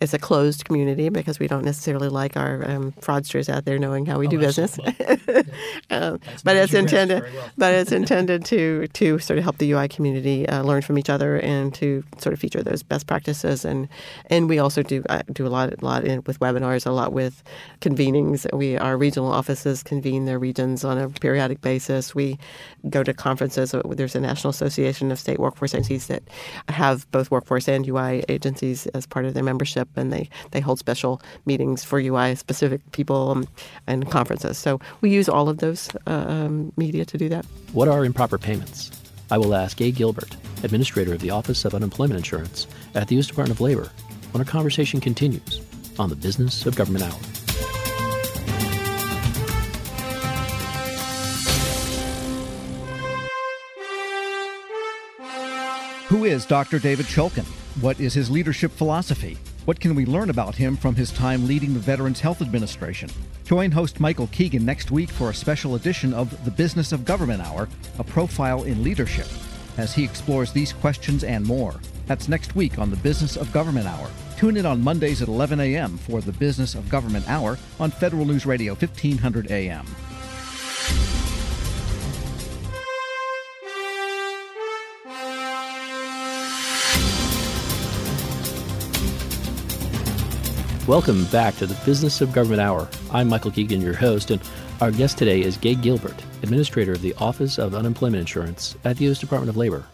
[0.00, 4.06] it's a closed community because we don't necessarily like our um, fraudsters out there knowing
[4.06, 4.78] how we oh, do business.
[5.90, 7.50] um, but it's intended, well.
[7.58, 11.10] but it's intended to to sort of help the UI community uh, learn from each
[11.10, 13.66] other and to sort of feature those best practices.
[13.66, 13.86] And
[14.30, 17.12] and we also do uh, do a lot a lot in, with webinars, a lot
[17.12, 17.42] with
[17.82, 18.50] convenings.
[18.56, 22.14] We our regional offices convene their regions on a periodic periodic basis.
[22.14, 22.38] We
[22.88, 23.74] go to conferences.
[23.84, 26.22] There's a National Association of State Workforce Agencies that
[26.68, 30.78] have both workforce and UI agencies as part of their membership, and they, they hold
[30.78, 33.48] special meetings for UI specific people um,
[33.86, 34.58] and conferences.
[34.58, 37.44] So we use all of those uh, um, media to do that.
[37.72, 38.90] What are improper payments?
[39.30, 43.28] I will ask Gay Gilbert, Administrator of the Office of Unemployment Insurance at the U.S.
[43.28, 43.90] Department of Labor,
[44.32, 45.60] when our conversation continues
[45.98, 47.20] on the Business of Government Hour.
[56.10, 56.80] Who is Dr.
[56.80, 57.44] David Shulkin?
[57.80, 59.38] What is his leadership philosophy?
[59.64, 63.08] What can we learn about him from his time leading the Veterans Health Administration?
[63.44, 67.46] Join host Michael Keegan next week for a special edition of The Business of Government
[67.46, 67.68] Hour,
[68.00, 69.28] a profile in leadership,
[69.78, 71.78] as he explores these questions and more.
[72.08, 74.10] That's next week on The Business of Government Hour.
[74.36, 75.96] Tune in on Mondays at 11 a.m.
[75.96, 79.86] for The Business of Government Hour on Federal News Radio 1500 a.m.
[90.90, 92.88] Welcome back to the Business of Government Hour.
[93.12, 94.40] I'm Michael Keegan, your host, and
[94.80, 99.04] our guest today is Gay Gilbert, Administrator of the Office of Unemployment Insurance at the
[99.04, 99.20] U.S.
[99.20, 99.84] Department of Labor.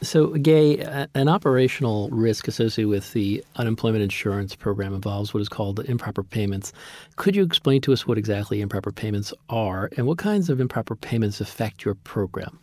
[0.00, 0.78] So, Gay,
[1.14, 6.72] an operational risk associated with the unemployment insurance program involves what is called improper payments.
[7.16, 10.96] Could you explain to us what exactly improper payments are and what kinds of improper
[10.96, 12.58] payments affect your program?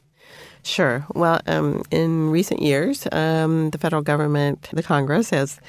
[0.63, 1.05] Sure.
[1.13, 5.61] Well, um, in recent years, um, the federal government, the Congress, has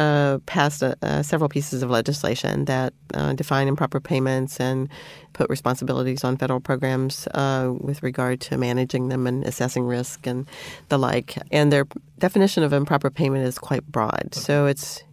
[0.00, 4.88] uh, passed uh, uh, several pieces of legislation that uh, define improper payments and
[5.34, 10.48] put responsibilities on federal programs uh, with regard to managing them and assessing risk and
[10.88, 11.36] the like.
[11.52, 11.86] And their
[12.18, 14.34] definition of improper payment is quite broad.
[14.34, 15.04] So it's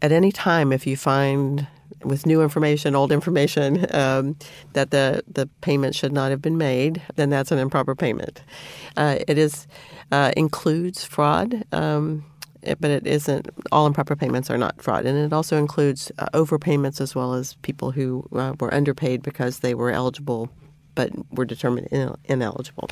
[0.00, 1.66] at any time if you find
[2.04, 4.36] with new information, old information, um,
[4.74, 8.42] that the, the payment should not have been made, then that's an improper payment.
[8.96, 9.66] Uh, it is
[10.12, 11.64] uh, includes fraud.
[11.72, 12.24] Um,
[12.80, 17.00] but it isn't all improper payments are not fraud, and it also includes uh, overpayments
[17.00, 20.50] as well as people who uh, were underpaid because they were eligible
[20.98, 21.86] but were determined
[22.24, 22.90] ineligible.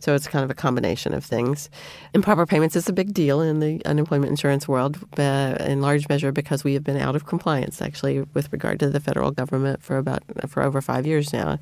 [0.00, 1.70] So it's kind of a combination of things.
[2.12, 6.30] Improper payments is a big deal in the unemployment insurance world, uh, in large measure
[6.30, 9.96] because we have been out of compliance actually with regard to the federal government for
[9.96, 11.58] about for over five years now.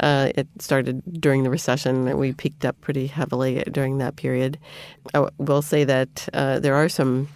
[0.00, 2.18] Uh, it started during the recession.
[2.18, 4.58] We peaked up pretty heavily during that period.
[5.14, 7.28] I will say that uh, there are some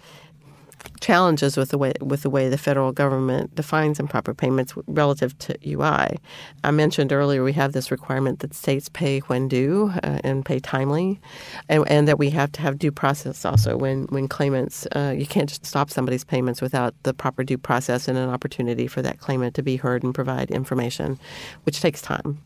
[1.05, 5.55] challenges with the way with the way the federal government defines improper payments relative to
[5.63, 6.17] UI.
[6.63, 10.57] I mentioned earlier we have this requirement that states pay when due uh, and pay
[10.59, 11.19] timely,
[11.69, 15.27] and, and, that we have to have due process also when when claimants uh, you
[15.27, 19.19] can't just stop somebody's payments without the proper due process and an opportunity for that
[19.19, 21.19] claimant to be heard and provide information,
[21.65, 22.41] which takes time,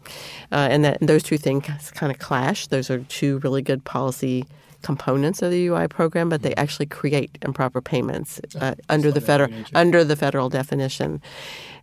[0.51, 2.67] uh, and that and those two things kind of clash.
[2.67, 4.45] Those are two really good policy
[4.81, 6.59] components of the UI program, but they mm-hmm.
[6.59, 11.21] actually create improper payments uh, under the federal under the federal definition.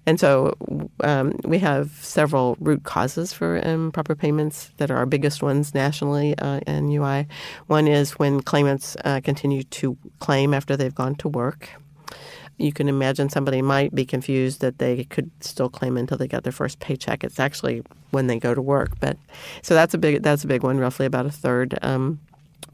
[0.06, 0.54] And so
[1.00, 6.38] um, we have several root causes for improper payments that are our biggest ones nationally
[6.38, 7.26] uh, in UI.
[7.66, 11.70] One is when claimants uh, continue to claim after they've gone to work.
[12.56, 16.44] You can imagine somebody might be confused that they could still claim until they get
[16.44, 17.24] their first paycheck.
[17.24, 17.82] It's actually
[18.12, 19.18] when they go to work, but
[19.60, 20.78] so that's a big that's a big one.
[20.78, 21.78] Roughly about a third.
[21.82, 22.20] Um,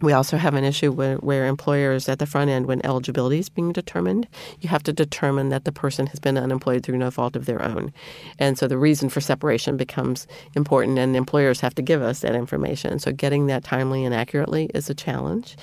[0.00, 3.48] we also have an issue where, where, employers at the front end, when eligibility is
[3.48, 4.26] being determined,
[4.60, 7.62] you have to determine that the person has been unemployed through no fault of their
[7.62, 7.92] own.
[8.38, 12.34] And so the reason for separation becomes important, and employers have to give us that
[12.34, 12.98] information.
[12.98, 15.56] So getting that timely and accurately is a challenge.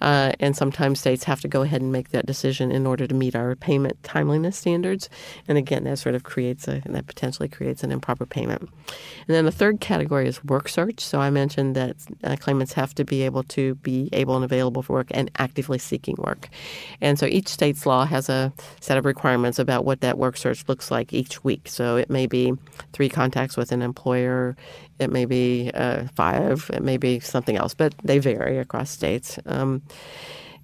[0.00, 3.14] Uh, and sometimes states have to go ahead and make that decision in order to
[3.14, 5.08] meet our payment timeliness standards.
[5.48, 8.62] And again, that sort of creates a, that potentially creates an improper payment.
[8.62, 11.00] And then the third category is work search.
[11.00, 14.82] So I mentioned that uh, claimants have to be able to be able and available
[14.82, 16.48] for work and actively seeking work.
[17.00, 20.64] And so each state's law has a set of requirements about what that work search
[20.68, 21.68] looks like each week.
[21.68, 22.52] So it may be
[22.92, 24.56] three contacts with an employer,
[24.98, 29.38] it may be uh, five, it may be something else, but they vary across states.
[29.46, 29.82] Um,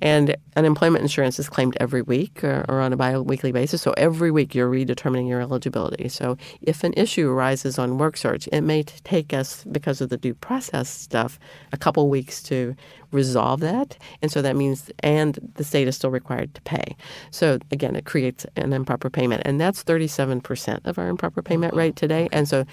[0.02, 3.80] and unemployment insurance is claimed every week or, or on a bi-weekly basis.
[3.80, 6.08] So every week you're redetermining your eligibility.
[6.08, 10.16] So if an issue arises on work search, it may take us, because of the
[10.16, 11.38] due process stuff,
[11.72, 12.74] a couple weeks to
[13.12, 13.96] resolve that.
[14.22, 16.96] And so that means, and the state is still required to pay.
[17.30, 19.42] So again, it creates an improper payment.
[19.44, 22.28] And that's 37% of our improper payment rate today.
[22.32, 22.64] And so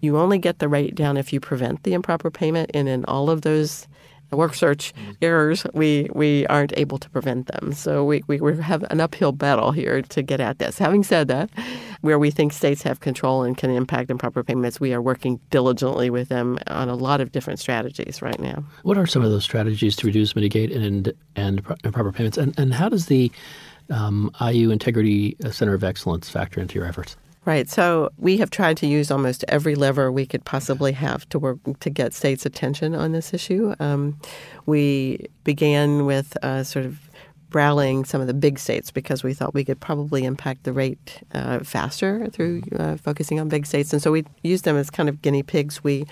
[0.00, 2.70] you only get the rate down if you prevent the improper payment.
[2.72, 3.86] And in all of those
[4.36, 7.72] work search errors, we, we aren't able to prevent them.
[7.72, 10.78] So we, we have an uphill battle here to get at this.
[10.78, 11.50] Having said that,
[12.00, 16.10] where we think states have control and can impact improper payments, we are working diligently
[16.10, 18.64] with them on a lot of different strategies right now.
[18.82, 22.38] What are some of those strategies to reduce, mitigate, and, and improper payments?
[22.38, 23.32] And, and how does the
[23.90, 27.16] um, IU Integrity Center of Excellence factor into your efforts?
[27.48, 27.66] Right.
[27.66, 31.56] So we have tried to use almost every lever we could possibly have to work
[31.80, 33.74] to get states' attention on this issue.
[33.80, 34.20] Um,
[34.66, 36.98] we began with uh, sort of
[37.54, 41.22] rallying some of the big states because we thought we could probably impact the rate
[41.32, 45.08] uh, faster through uh, focusing on big states, and so we used them as kind
[45.08, 45.82] of guinea pigs.
[45.82, 46.04] We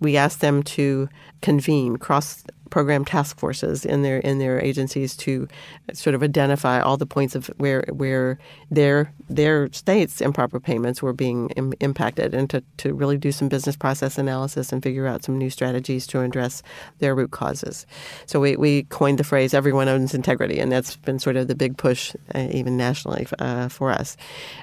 [0.00, 1.08] we asked them to
[1.40, 5.46] convene cross program task forces in their in their agencies to
[5.92, 8.38] sort of identify all the points of where where
[8.70, 13.48] their their states improper payments were being Im- impacted, and to, to really do some
[13.48, 16.62] business process analysis and figure out some new strategies to address
[16.98, 17.86] their root causes.
[18.26, 21.54] So we, we coined the phrase "everyone owns integrity," and that's been sort of the
[21.54, 24.16] big push uh, even nationally uh, for us.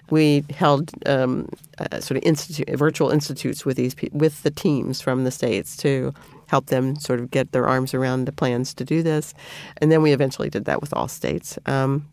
[0.10, 5.26] We held um, uh, sort of institute, virtual institutes with these with the teams from
[5.26, 6.14] the states to
[6.50, 9.34] help them sort of get their arms around the plans to do this.
[9.78, 11.60] And then we eventually did that with all states.
[11.66, 12.10] Um,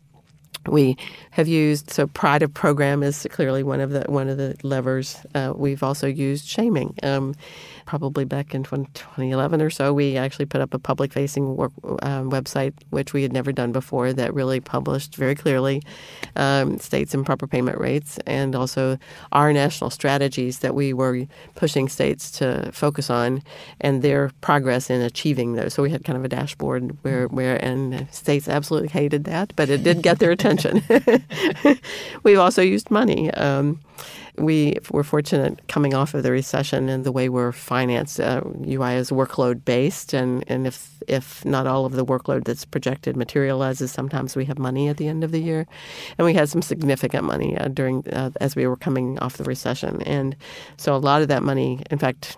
[0.67, 0.97] we
[1.31, 5.17] have used so pride of program is clearly one of the one of the levers.
[5.33, 6.93] Uh, we've also used shaming.
[7.03, 7.35] Um,
[7.87, 11.71] probably back in 2011 or so, we actually put up a public facing work,
[12.03, 15.81] um, website, which we had never done before, that really published very clearly
[16.35, 18.99] um, states' improper payment rates and also
[19.31, 23.41] our national strategies that we were pushing states to focus on
[23.79, 25.73] and their progress in achieving those.
[25.73, 29.69] So we had kind of a dashboard where, where and states absolutely hated that, but
[29.69, 30.83] it did get their attention.
[32.23, 33.31] We've also used money.
[33.31, 33.79] Um,
[34.37, 38.19] we were fortunate coming off of the recession and the way we're financed.
[38.19, 42.65] Uh, UI is workload based, and, and if if not all of the workload that's
[42.65, 45.65] projected materializes, sometimes we have money at the end of the year,
[46.17, 49.43] and we had some significant money uh, during uh, as we were coming off the
[49.43, 50.35] recession, and
[50.77, 52.37] so a lot of that money, in fact,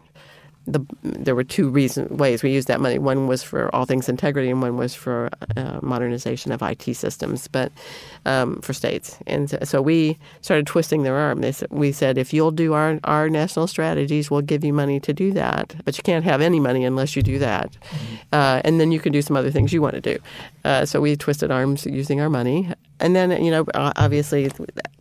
[0.72, 3.00] the, there were two reason ways we used that money.
[3.00, 7.48] One was for all things integrity, and one was for uh, modernization of IT systems,
[7.48, 7.72] but
[8.26, 9.18] um, for states.
[9.28, 11.42] And so we started twisting their arm.
[11.42, 15.00] They said, we said, if you'll do our our national strategies, we'll give you money
[15.02, 15.76] to do that.
[15.86, 18.16] But you can't have any money unless you do that, mm-hmm.
[18.34, 20.20] uh, and then you can do some other things you want to do.
[20.64, 24.52] Uh, so we twisted arms using our money, and then, you know, obviously,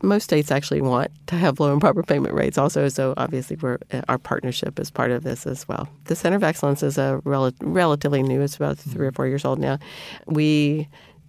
[0.02, 2.88] most states actually want to have low improper payment rates also.
[2.88, 5.88] So obviously, we're, our partnership is part of this as well.
[6.04, 8.40] The Center of Excellence is a rel- relatively new.
[8.40, 9.78] It's about three or four years old now.
[10.26, 10.88] We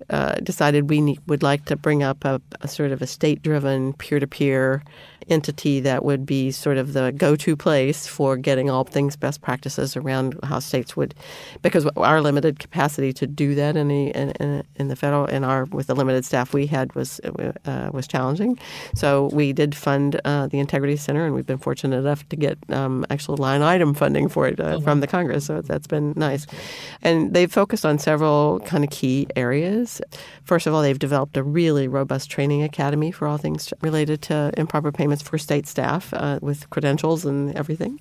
[0.10, 3.94] uh, decided we need, would like to bring up a, a sort of a state-driven
[3.94, 4.84] peer-to-peer
[5.28, 9.98] entity that would be sort of the go-to place for getting all things best practices
[9.98, 11.14] around how states would,
[11.62, 15.66] because our limited capacity to do that in the in, in the federal in our
[15.66, 17.20] with the limited staff we had was
[17.66, 18.58] uh, was challenging.
[18.96, 22.58] So we did fund uh, the Integrity Center, and we've been fortunate enough to get
[22.70, 25.46] um, actual line item funding for it uh, oh, from the Congress.
[25.46, 26.48] So that's been nice,
[27.02, 30.02] and they've focused on several kind of key areas.
[30.44, 34.52] First of all, they've developed a really robust training academy for all things related to
[34.58, 38.00] improper payments for state staff uh, with credentials and everything.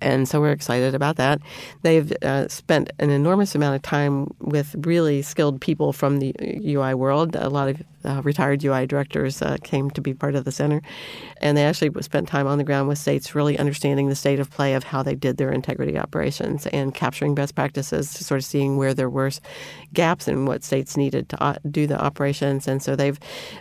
[0.00, 1.40] And so we're excited about that.
[1.82, 6.94] They've uh, spent an enormous amount of time with really skilled people from the UI
[6.94, 7.36] world.
[7.36, 10.82] A lot of uh, retired UI directors uh, came to be part of the center.
[11.40, 14.50] And they actually spent time on the ground with states, really understanding the state of
[14.50, 18.76] play of how they did their integrity operations and capturing best practices, sort of seeing
[18.76, 19.30] where there were
[19.92, 22.68] gaps in what states needed to uh, do the operations.
[22.68, 23.18] And so they've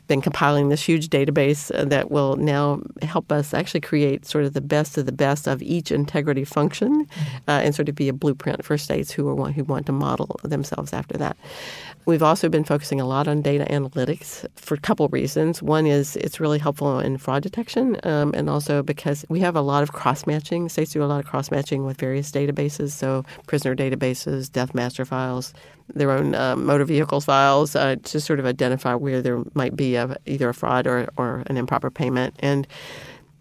[0.07, 4.53] been compiling this huge database uh, that will now help us actually create sort of
[4.53, 7.07] the best of the best of each integrity function,
[7.47, 10.39] uh, and sort of be a blueprint for states who are who want to model
[10.43, 11.37] themselves after that.
[12.05, 15.61] We've also been focusing a lot on data analytics for a couple reasons.
[15.61, 19.61] One is it's really helpful in fraud detection, um, and also because we have a
[19.61, 20.69] lot of cross matching.
[20.69, 25.05] States do a lot of cross matching with various databases, so prisoner databases, death master
[25.05, 25.53] files,
[25.93, 29.95] their own uh, motor vehicles files, uh, to sort of identify where there might be
[29.95, 32.33] a, either a fraud or, or an improper payment.
[32.39, 32.67] And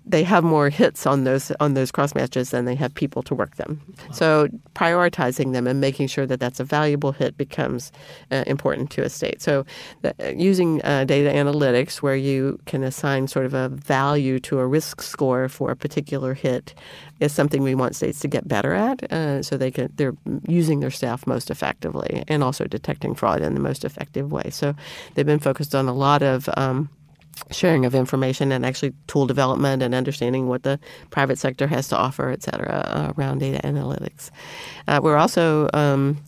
[0.09, 3.35] they have more hits on those on those cross matches than they have people to
[3.35, 3.81] work them.
[3.87, 4.13] Wow.
[4.13, 7.93] So prioritizing them and making sure that that's a valuable hit becomes
[8.31, 9.43] uh, important to a state.
[9.43, 9.65] So
[10.03, 14.59] the, uh, using uh, data analytics where you can assign sort of a value to
[14.59, 16.75] a risk score for a particular hit
[17.21, 20.15] is something we want states to get better at, uh, so they can they're
[20.47, 24.49] using their staff most effectively and also detecting fraud in the most effective way.
[24.51, 24.75] So
[25.15, 26.89] they've been focused on a lot of um,
[27.51, 30.79] sharing of information and actually tool development and understanding what the
[31.11, 34.31] private sector has to offer, et cetera, uh, around data analytics.
[34.87, 36.23] Uh, we're also um,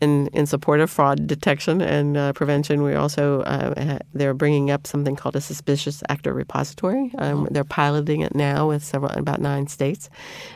[0.00, 2.82] in, in support of fraud detection and uh, prevention.
[2.82, 7.12] We also uh, they're bringing up something called a suspicious actor repository.
[7.18, 7.48] Um, oh.
[7.50, 10.10] They're piloting it now with several about nine states,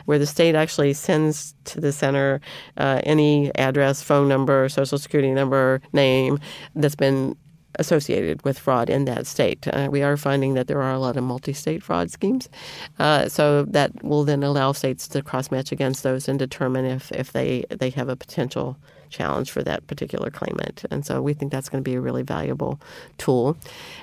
[0.05, 2.41] where the state actually sends to the center
[2.77, 6.39] uh, any address, phone number, social security number, name
[6.75, 7.35] that's been
[7.75, 9.67] associated with fraud in that state.
[9.67, 12.49] Uh, we are finding that there are a lot of multi state fraud schemes.
[12.97, 17.11] Uh, so that will then allow states to cross match against those and determine if,
[17.11, 18.77] if they, they have a potential
[19.09, 20.85] challenge for that particular claimant.
[20.91, 22.79] And so we think that's going to be a really valuable
[23.17, 23.57] tool.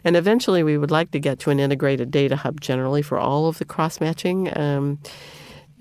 [0.04, 3.46] And eventually, we would like to get to an integrated data hub generally for all
[3.46, 4.56] of the cross matching.
[4.58, 4.98] Um,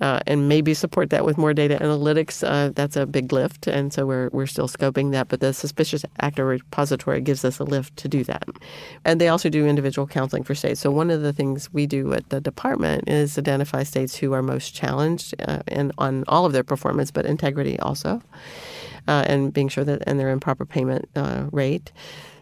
[0.00, 2.46] uh, and maybe support that with more data analytics.
[2.46, 5.28] Uh, that's a big lift, and so we're we're still scoping that.
[5.28, 8.48] But the suspicious actor repository gives us a lift to do that,
[9.04, 10.80] and they also do individual counseling for states.
[10.80, 14.42] So one of the things we do at the department is identify states who are
[14.42, 18.22] most challenged uh, and on all of their performance, but integrity also,
[19.08, 21.92] uh, and being sure that and their improper payment uh, rate.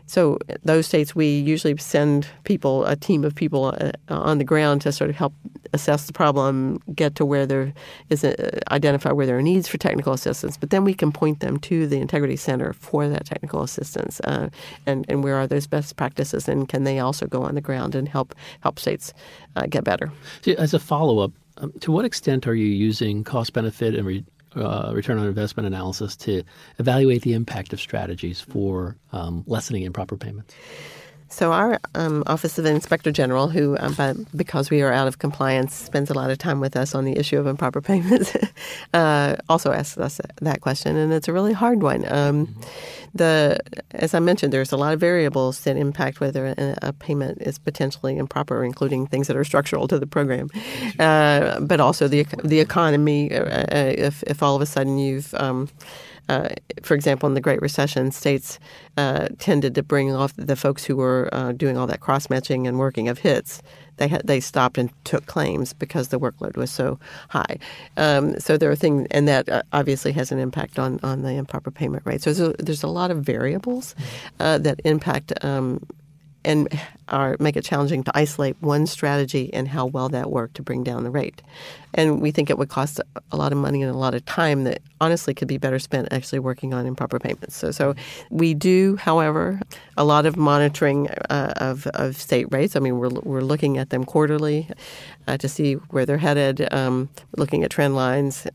[0.06, 4.82] So those states, we usually send people, a team of people uh, on the ground
[4.82, 5.32] to sort of help
[5.72, 7.72] assess the problem, get to where there
[8.10, 10.56] is, a, identify where there are needs for technical assistance.
[10.56, 14.50] But then we can point them to the Integrity Center for that technical assistance, uh,
[14.86, 17.94] and and where are those best practices, and can they also go on the ground
[17.94, 19.12] and help help states
[19.56, 20.12] uh, get better?
[20.58, 24.24] As a follow up, um, to what extent are you using cost benefit and re-
[24.56, 26.42] uh, return on investment analysis to
[26.78, 30.54] evaluate the impact of strategies for um, lessening improper payments?
[31.34, 35.74] So our um, Office of Inspector General, who um, because we are out of compliance,
[35.74, 38.36] spends a lot of time with us on the issue of improper payments,
[38.94, 42.06] uh, also asks us that question, and it's a really hard one.
[42.06, 42.54] Um,
[43.14, 43.58] the
[43.90, 47.58] as I mentioned, there's a lot of variables that impact whether a, a, payment is
[47.58, 50.50] potentially improper, including things that are structural to the program,
[51.00, 53.34] uh, but also the the economy.
[53.34, 55.68] Uh, uh if if all of a sudden you've um,
[56.28, 56.48] uh,
[56.82, 58.58] for example, in the Great Recession, states
[58.96, 62.66] uh, tended to bring off the folks who were uh, doing all that cross matching
[62.66, 63.62] and working of hits.
[63.96, 66.98] They had, they stopped and took claims because the workload was so
[67.28, 67.58] high.
[67.96, 71.32] Um, so there are things, and that uh, obviously has an impact on, on the
[71.32, 72.22] improper payment rate.
[72.22, 73.94] So there's a, there's a lot of variables
[74.40, 75.86] uh, that impact um,
[76.44, 76.68] and
[77.08, 80.84] are, make it challenging to isolate one strategy and how well that worked to bring
[80.84, 81.42] down the rate.
[81.94, 84.64] And we think it would cost a lot of money and a lot of time
[84.64, 87.56] that honestly could be better spent actually working on improper payments.
[87.56, 87.94] So, so
[88.30, 89.60] we do, however,
[89.96, 92.74] a lot of monitoring uh, of, of state rates.
[92.74, 94.68] I mean, we're, we're looking at them quarterly
[95.28, 98.46] uh, to see where they're headed, um, looking at trend lines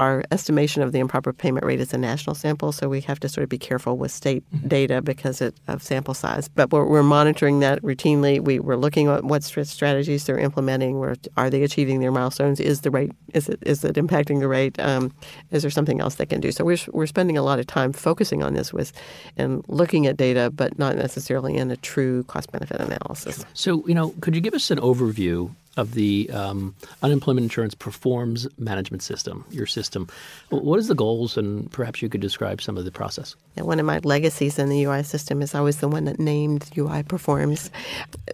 [0.00, 3.28] our estimation of the improper payment rate is a national sample, so we have to
[3.28, 4.68] sort of be careful with state mm-hmm.
[4.68, 6.48] data because of sample size.
[6.48, 8.40] But we're, we're monitoring that routinely.
[8.40, 10.98] We, we're looking at what strategies they're implementing.
[10.98, 12.60] Where are they achieving their milestones?
[12.60, 14.78] Is the rate is it is it impacting the rate?
[14.80, 15.12] Um,
[15.50, 16.52] is there something else they can do?
[16.52, 18.92] So we're we're spending a lot of time focusing on this with
[19.36, 23.44] and looking at data, but not necessarily in a true cost benefit analysis.
[23.54, 28.48] So you know, could you give us an overview of the um, unemployment insurance performs
[28.58, 30.08] management system, your system.
[30.50, 33.36] What is the goals, and perhaps you could describe some of the process?
[33.54, 36.18] Yeah, one of my legacies in the UI system is I was the one that
[36.18, 37.70] named UI Performs.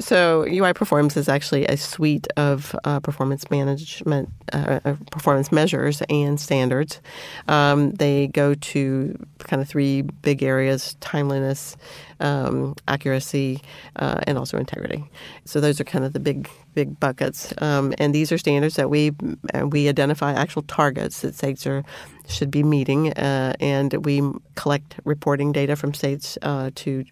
[0.01, 6.03] So UI Performs is actually a suite of uh, performance management, uh, uh performance measures
[6.09, 7.01] and standards.
[7.47, 11.77] Um, they go to kind of three big areas: timeliness
[12.21, 13.61] um, accuracy,
[13.97, 15.05] uh, and also integrity.
[15.45, 17.55] So those are kind of the big big buckets.
[17.59, 19.13] Um, and these are standards that we
[19.55, 21.85] uh, we identify actual targets that states are
[22.27, 24.23] should be meeting, uh, and we
[24.55, 27.05] collect reporting data from states uh, to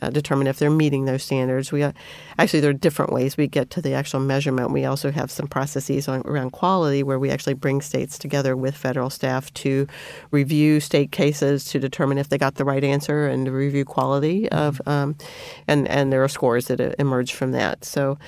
[0.00, 1.70] uh, determine if they're meeting those standards.
[1.70, 1.92] We uh,
[2.38, 4.70] actually there are different ways we get to the actual measurement.
[4.70, 8.76] We also have some processes on, around quality where we actually bring states together with
[8.76, 9.86] federal staff to
[10.30, 14.48] review state cases to determine if they got the right answer and to review quality
[14.50, 15.16] of, um,
[15.68, 17.84] and and there are scores that emerge from that.
[17.84, 18.18] So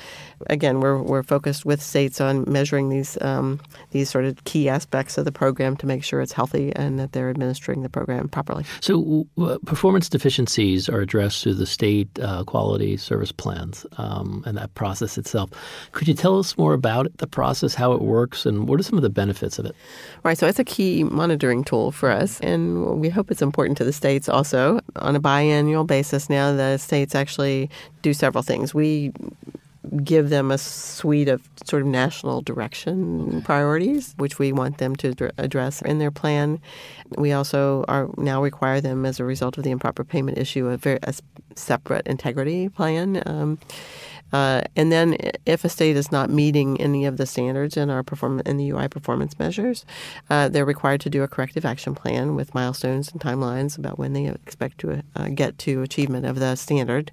[0.49, 5.19] again, we're we're focused with states on measuring these um, these sort of key aspects
[5.19, 8.65] of the program to make sure it's healthy and that they're administering the program properly.
[8.81, 14.57] So, uh, performance deficiencies are addressed through the state uh, quality service plans um, and
[14.57, 15.51] that process itself.
[15.93, 18.99] Could you tell us more about the process, how it works, and what are some
[18.99, 19.75] of the benefits of it?
[20.23, 20.39] Right.
[20.39, 23.93] So, it's a key monitoring tool for us, and we hope it's important to the
[23.93, 24.81] states also.
[24.97, 27.71] On a biannual basis, now the states actually
[28.03, 28.75] do several things.
[28.75, 29.13] We
[30.03, 35.31] give them a suite of sort of national direction priorities, which we want them to
[35.39, 36.61] address in their plan.
[37.17, 40.77] We also are now require them, as a result of the improper payment issue, a,
[40.77, 41.15] very, a
[41.55, 43.23] separate integrity plan.
[43.27, 43.59] Um,
[44.33, 45.17] uh, and then,
[45.47, 48.71] if a state is not meeting any of the standards in our perform- in the
[48.71, 49.85] UI performance measures,
[50.31, 54.13] uh, they're required to do a corrective action plan with milestones and timelines about when
[54.13, 57.11] they expect to uh, get to achievement of the standard,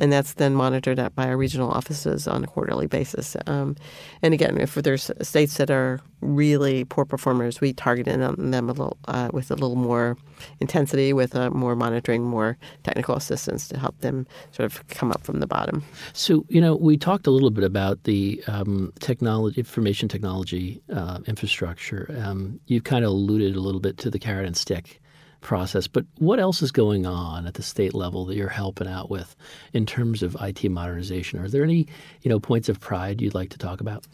[0.00, 3.36] and that's then monitored by our regional offices on a quarterly basis.
[3.46, 3.76] Um,
[4.22, 8.96] and again, if there's states that are really poor performers, we target them a little
[9.06, 10.16] uh, with a little more
[10.60, 15.22] intensity, with uh, more monitoring, more technical assistance to help them sort of come up
[15.24, 15.82] from the bottom.
[16.12, 21.20] So, you know, we talked a little bit about the um, technology, information technology uh,
[21.26, 22.14] infrastructure.
[22.22, 25.00] Um, you've kind of alluded a little bit to the carrot and stick
[25.40, 25.86] process.
[25.86, 29.36] But what else is going on at the state level that you're helping out with
[29.72, 31.38] in terms of IT modernization?
[31.38, 31.86] Are there any,
[32.22, 34.04] you know, points of pride you'd like to talk about?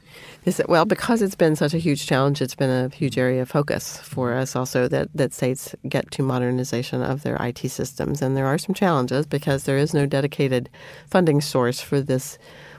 [0.44, 3.42] Is it, well, because it's been such a huge challenge, it's been a huge area
[3.42, 8.22] of focus for us also that, that states get to modernization of their IT systems.
[8.22, 10.68] And there are some challenges because there is no dedicated
[11.08, 12.38] funding source for this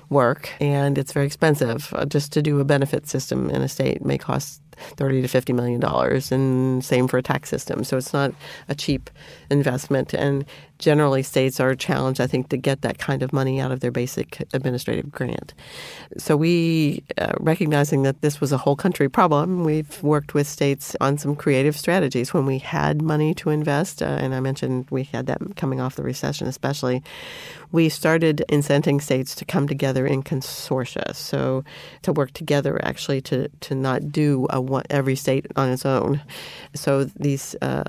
[0.10, 1.94] work, and it's very expensive.
[1.94, 4.62] Uh, just to do a benefit system in a state may cost
[4.98, 7.84] 30 to 50 million dollars and same for a tax system.
[7.84, 8.34] So it's not
[8.68, 9.10] a cheap
[9.50, 10.14] investment.
[10.14, 10.46] And
[10.78, 13.92] generally states are challenged i think to get that kind of money out of their
[13.92, 15.54] basic administrative grant.
[16.18, 20.96] So we uh, recognizing that this was a whole country problem we've worked with states
[21.00, 22.34] on some creative strategies.
[22.34, 25.96] When we had money to invest uh, and i mentioned we had that coming off
[25.96, 27.02] the recession especially
[27.76, 31.62] we started incenting states to come together in consortia so
[32.04, 36.22] to work together actually to, to not do a one, every state on its own.
[36.74, 37.84] So these uh,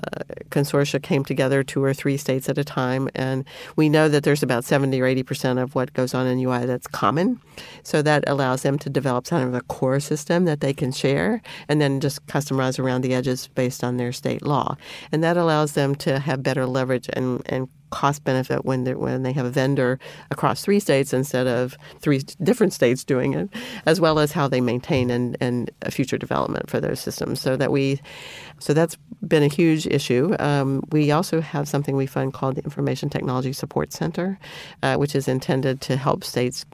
[0.49, 3.45] consortia came together, two or three states at a time, and
[3.77, 6.65] we know that there's about 70 or 80 percent of what goes on in UI
[6.65, 7.39] that's common.
[7.83, 11.41] So that allows them to develop kind of a core system that they can share,
[11.69, 14.75] and then just customize around the edges based on their state law.
[15.13, 19.23] And that allows them to have better leverage and, and cost benefit when they when
[19.23, 19.99] they have a vendor
[20.31, 23.49] across three states instead of three different states doing it,
[23.85, 27.41] as well as how they maintain and and future development for those systems.
[27.41, 28.01] So that we,
[28.59, 30.35] so that's been a huge issue.
[30.39, 34.39] Um, we also have something we fund called the Information Technology Support Center,
[34.83, 36.65] uh, which is intended to help states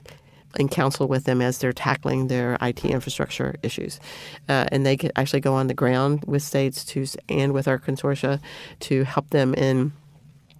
[0.59, 3.99] and counsel with them as they're tackling their IT infrastructure issues.
[4.47, 7.79] Uh, and they can actually go on the ground with states to and with our
[7.79, 8.39] consortia
[8.81, 9.91] to help them in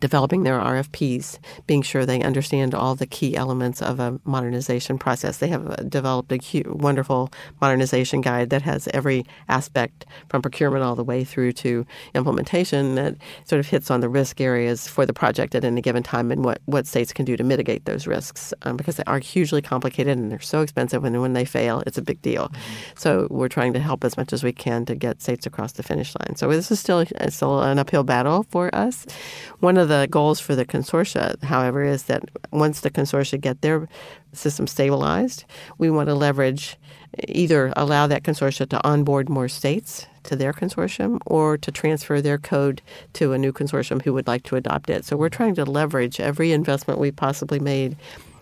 [0.04, 5.38] developing their RFPs, being sure they understand all the key elements of a modernization process.
[5.38, 7.32] They have uh, developed a cute, wonderful
[7.62, 11.86] modernization guide that has every aspect from procurement all the way through to
[12.16, 16.04] implementation that sort of hits on the risk areas for the project at any given
[16.04, 19.20] time and what, what states can do to mitigate those risks um, because they are
[19.20, 22.50] hugely complicated and they're so expensive and when they fail, it's a big deal.
[22.50, 22.98] Mm-hmm.
[22.98, 25.84] So we're trying to help as much as we can to get states across the
[25.84, 26.36] finish line.
[26.36, 29.06] So this is still, still an uphill battle for us.
[29.62, 33.62] One of the the goals for the consortia, however, is that once the consortia get
[33.62, 33.88] their
[34.34, 35.46] system stabilized,
[35.78, 36.78] we want to leverage
[37.28, 42.40] either allow that consortia to onboard more states to their consortium or to transfer their
[42.40, 42.82] code
[43.14, 45.06] to a new consortium who would like to adopt it.
[45.06, 47.96] So we're trying to leverage every investment we possibly made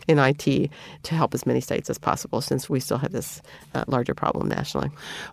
[0.08, 0.70] in IT
[1.04, 3.41] to help as many states as possible since we still have this
[3.76, 4.89] uh, larger problem nationally.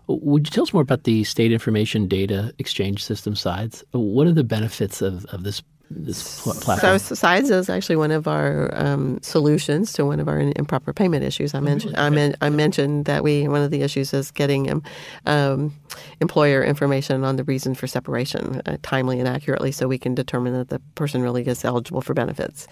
[0.07, 3.83] Would you tell us more about the state information data exchange system SIDES?
[3.91, 6.99] What are the benefits of, of this this pl- platform?
[6.99, 11.23] So SIDES is actually one of our um, solutions to one of our improper payment
[11.23, 11.53] issues.
[11.53, 14.83] I mentioned I, men- I, mentioned that we one of the issues is getting um,
[15.25, 15.73] um,
[16.21, 20.53] employer information on the reason for separation uh, timely and accurately, so we can determine
[20.53, 22.67] that the person really is eligible for benefits.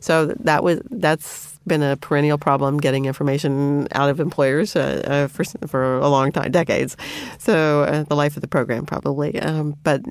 [0.00, 5.28] So that was that's been a perennial problem getting information out of employers uh, uh,
[5.28, 6.96] for for a long time, decades.
[7.38, 10.02] So uh, the life of the program probably, um, but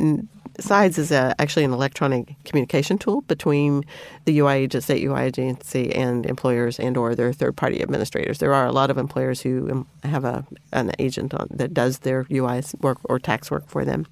[0.59, 3.83] SIDES is a, actually an electronic communication tool between
[4.25, 8.39] the UI agent, state UI agency and employers and or their third party administrators.
[8.39, 11.99] There are a lot of employers who um, have a an agent on, that does
[11.99, 14.07] their UI work or tax work for them.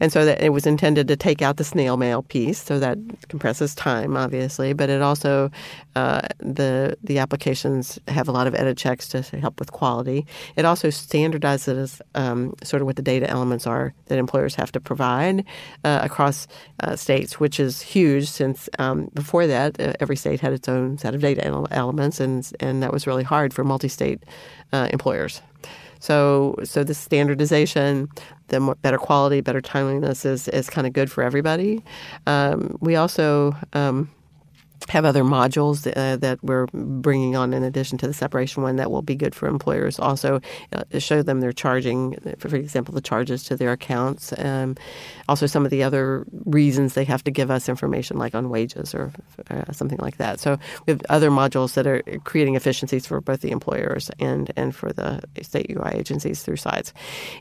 [0.00, 2.98] And so that it was intended to take out the snail mail piece, so that
[3.28, 4.72] compresses time, obviously.
[4.72, 5.50] But it also
[5.96, 10.26] uh, the the applications have a lot of edit checks to help with quality.
[10.56, 14.80] It also standardizes um, sort of what the data elements are that employers have to
[14.80, 15.44] provide
[15.84, 16.46] uh, across
[16.80, 18.28] uh, states, which is huge.
[18.28, 22.50] Since um, before that, uh, every state had its own set of data elements, and
[22.60, 24.22] and that was really hard for multi-state
[24.72, 25.40] uh, employers.
[26.04, 28.10] So, so the standardization,
[28.48, 31.82] the more, better quality, better timeliness is, is kind of good for everybody.
[32.26, 34.10] Um, we also um,
[34.88, 38.90] have other modules uh, that we're bringing on in addition to the separation one that
[38.90, 39.98] will be good for employers.
[39.98, 40.40] Also,
[40.72, 44.34] uh, show them their charging, for example, the charges to their accounts.
[44.38, 44.76] Um,
[45.28, 48.94] also, some of the other reasons they have to give us information, like on wages
[48.94, 49.12] or
[49.50, 50.38] uh, something like that.
[50.38, 54.74] So, we have other modules that are creating efficiencies for both the employers and and
[54.74, 56.92] for the state UI agencies through SIDES.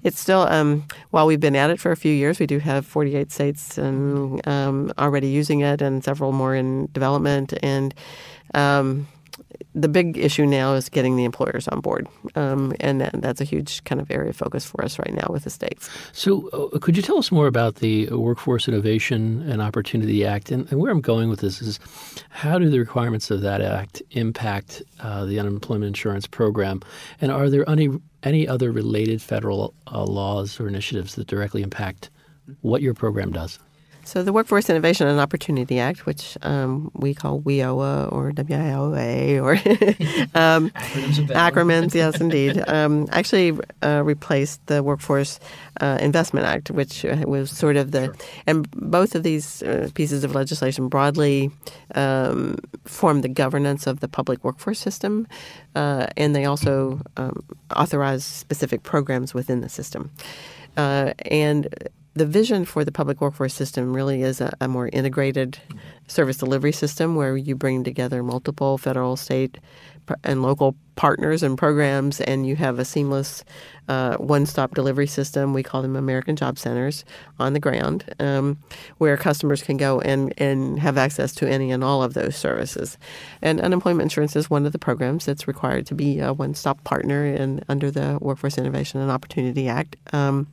[0.04, 2.86] It's still um, while we've been at it for a few years, we do have
[2.86, 7.94] 48 states and, um, already using it, and several more in development and
[8.54, 9.08] um,
[9.76, 13.84] the big issue now is getting the employers on board, um, and that's a huge
[13.84, 15.90] kind of area of focus for us right now with the states.
[16.12, 20.52] So, uh, could you tell us more about the Workforce Innovation and Opportunity Act?
[20.52, 21.80] And, and, where I'm going with this is,
[22.30, 26.82] how do the requirements of that act impact uh, the unemployment insurance program?
[27.20, 27.90] And are there any
[28.22, 32.10] any other related federal uh, laws or initiatives that directly impact
[32.62, 33.60] what your program does?
[34.06, 39.54] So the Workforce Innovation and Opportunity Act, which um, we call WIOA or WIOA or
[40.40, 40.70] um,
[41.32, 45.40] acronyms, yes, indeed, um, actually uh, replaced the Workforce
[45.80, 48.16] uh, Investment Act, which uh, was sort of the, sure.
[48.46, 51.50] and both of these uh, pieces of legislation broadly
[51.96, 55.28] um, form the governance of the public workforce system,
[55.76, 57.44] uh, and they also um,
[57.76, 60.12] authorize specific programs within the system.
[60.76, 61.68] Uh, and
[62.16, 65.58] the vision for the public workforce system really is a, a, more integrated
[66.08, 69.58] service delivery system where you bring together multiple federal, state,
[70.24, 73.44] and local partners and programs, and you have a seamless
[73.88, 75.54] uh, one stop delivery system.
[75.54, 77.04] We call them American Job Centers
[77.40, 78.60] on the ground, um,
[78.98, 82.98] where customers can go and, and have access to any and all of those services.
[83.42, 86.84] And unemployment insurance is one of the programs that's required to be a one stop
[86.84, 89.96] partner in, under the Workforce Innovation and Opportunity Act.
[90.12, 90.48] Um,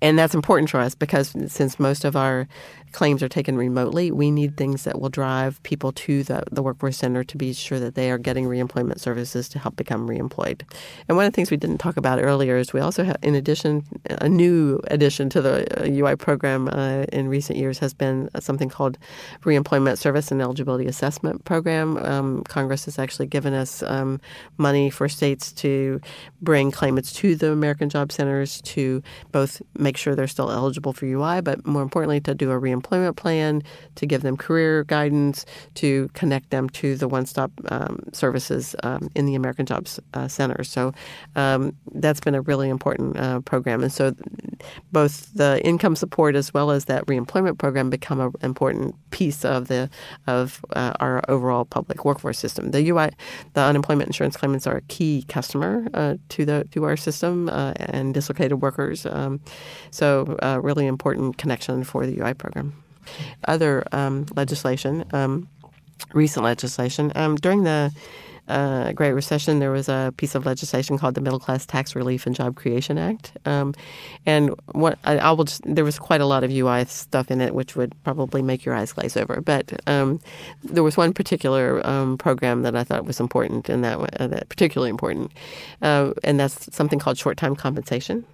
[0.00, 2.48] and that's important for us because since most of our
[2.92, 6.96] claims are taken remotely, we need things that will drive people to the, the workforce
[6.96, 10.62] center to be sure that they are getting reemployment services to help become reemployed.
[11.08, 13.34] And one of the things we didn't talk about earlier is we also have, in
[13.34, 18.28] addition, a new addition to the UI uh, program uh, in recent years has been
[18.40, 18.98] something called
[19.42, 21.96] Reemployment Service and Eligibility Assessment Program.
[21.98, 24.20] Um, Congress has actually given us um,
[24.56, 26.00] money for states to
[26.40, 31.06] bring claimants to the American Job Centers to both make sure they're still eligible for
[31.06, 33.62] UI, but more importantly, to do a reemployment employment plan,
[33.96, 39.08] to give them career guidance, to connect them to the one stop um, services um,
[39.14, 40.64] in the American Jobs uh, Center.
[40.64, 40.92] So
[41.36, 43.82] um, that's been a really important uh, program.
[43.82, 44.14] And so
[44.92, 49.68] both the income support as well as that reemployment program become an important piece of
[49.68, 49.90] the
[50.26, 52.70] of uh, our overall public workforce system.
[52.70, 53.10] The UI,
[53.54, 57.72] the unemployment insurance claimants are a key customer uh, to the to our system uh,
[57.76, 59.06] and dislocated workers.
[59.06, 59.40] Um,
[59.90, 62.67] so uh, really important connection for the UI program
[63.46, 65.48] other um, legislation, um,
[66.12, 67.12] recent legislation.
[67.14, 67.92] Um, during the
[68.48, 72.26] uh, Great Recession, there was a piece of legislation called the Middle Class Tax Relief
[72.26, 73.74] and Job Creation Act, um,
[74.24, 77.40] and what I, I, will just, there was quite a lot of UI stuff in
[77.42, 79.42] it, which would probably make your eyes glaze over.
[79.42, 80.20] But um,
[80.64, 81.82] there was one particular
[82.16, 85.32] program that I thought was important, and that, uh, that particularly important,
[85.82, 88.24] uh, and that's something called short time compensation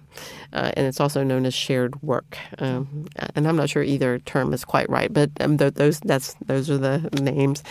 [0.53, 2.37] uh, and it's also known as shared work.
[2.59, 6.35] Um, and I'm not sure either term is quite right, but um, th- those that's
[6.45, 7.63] those are the names.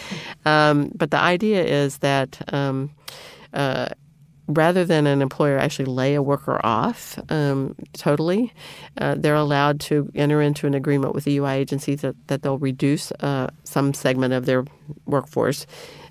[0.44, 2.40] Um, but the idea is that.
[2.52, 2.90] Um,
[3.52, 3.86] uh,
[4.46, 8.52] rather than an employer actually lay a worker off um, totally,
[8.98, 12.58] uh, they're allowed to enter into an agreement with the UI agency that, that they'll
[12.58, 14.64] reduce uh, some segment of their
[15.06, 15.66] workforce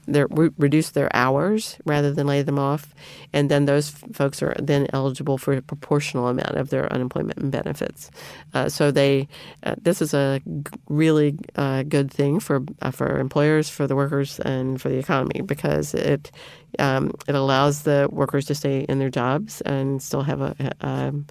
[0.07, 2.93] re- reduce their hours rather than lay them off,
[3.31, 7.51] and then those f- folks are then eligible for a proportional amount of their unemployment
[7.51, 8.11] benefits.
[8.53, 9.27] Uh, so they,
[9.63, 13.95] uh, this is a g- really uh, good thing for uh, for employers, for the
[13.95, 16.31] workers, and for the economy because it
[16.79, 21.25] um, it allows the workers to stay in their jobs and still have a, um,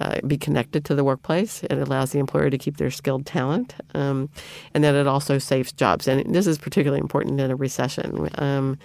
[0.00, 1.62] uh, be connected to the workplace.
[1.64, 4.28] It allows the employer to keep their skilled talent, um,
[4.72, 6.08] and then it also saves jobs.
[6.08, 8.28] And this is particularly important in a recession.
[8.36, 8.78] Um,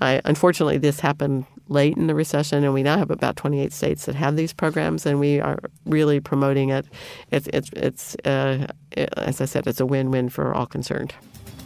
[0.00, 4.06] I, unfortunately, this happened late in the recession, and we now have about 28 states
[4.06, 6.86] that have these programs, and we are really promoting it.
[7.30, 11.14] It's, it's, it's uh, it, as I said, it's a win-win for all concerned.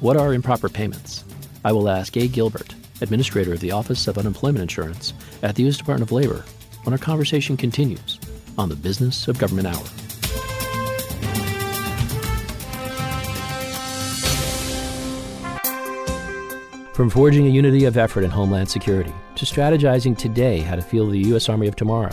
[0.00, 1.24] What are improper payments?
[1.64, 5.12] I will ask Gay Gilbert, Administrator of the Office of Unemployment Insurance
[5.42, 5.76] at the U.S.
[5.76, 6.44] Department of Labor,
[6.84, 8.20] when our conversation continues
[8.58, 9.84] on the Business of Government Hour.
[16.92, 21.12] From forging a unity of effort in Homeland Security, to strategizing today how to field
[21.12, 21.48] the U.S.
[21.48, 22.10] Army of tomorrow,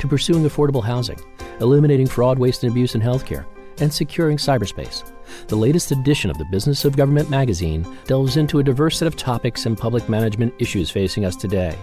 [0.00, 1.20] to pursuing affordable housing,
[1.60, 3.46] eliminating fraud, waste, and abuse in healthcare,
[3.78, 5.08] and securing cyberspace.
[5.46, 9.14] The latest edition of the Business of Government magazine delves into a diverse set of
[9.14, 11.78] topics and public management issues facing us today.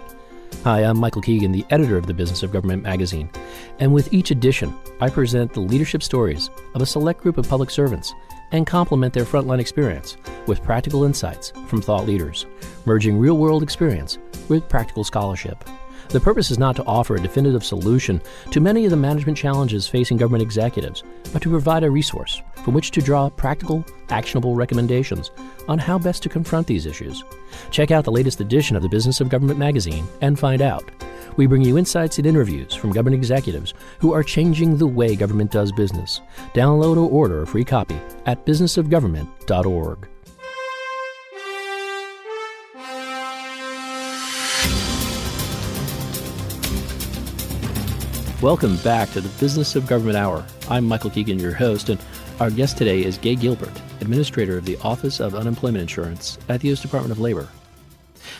[0.63, 3.31] Hi, I'm Michael Keegan, the editor of the Business of Government magazine,
[3.79, 7.71] and with each edition, I present the leadership stories of a select group of public
[7.71, 8.13] servants
[8.51, 12.45] and complement their frontline experience with practical insights from thought leaders,
[12.85, 15.63] merging real world experience with practical scholarship.
[16.11, 19.87] The purpose is not to offer a definitive solution to many of the management challenges
[19.87, 25.31] facing government executives, but to provide a resource from which to draw practical, actionable recommendations
[25.69, 27.23] on how best to confront these issues.
[27.69, 30.83] Check out the latest edition of the Business of Government magazine and find out.
[31.37, 35.51] We bring you insights and interviews from government executives who are changing the way government
[35.51, 36.19] does business.
[36.53, 40.09] Download or order a free copy at businessofgovernment.org.
[48.41, 50.43] Welcome back to the Business of Government Hour.
[50.67, 52.01] I'm Michael Keegan, your host, and
[52.39, 53.69] our guest today is Gay Gilbert,
[53.99, 56.81] Administrator of the Office of Unemployment Insurance at the U.S.
[56.81, 57.47] Department of Labor.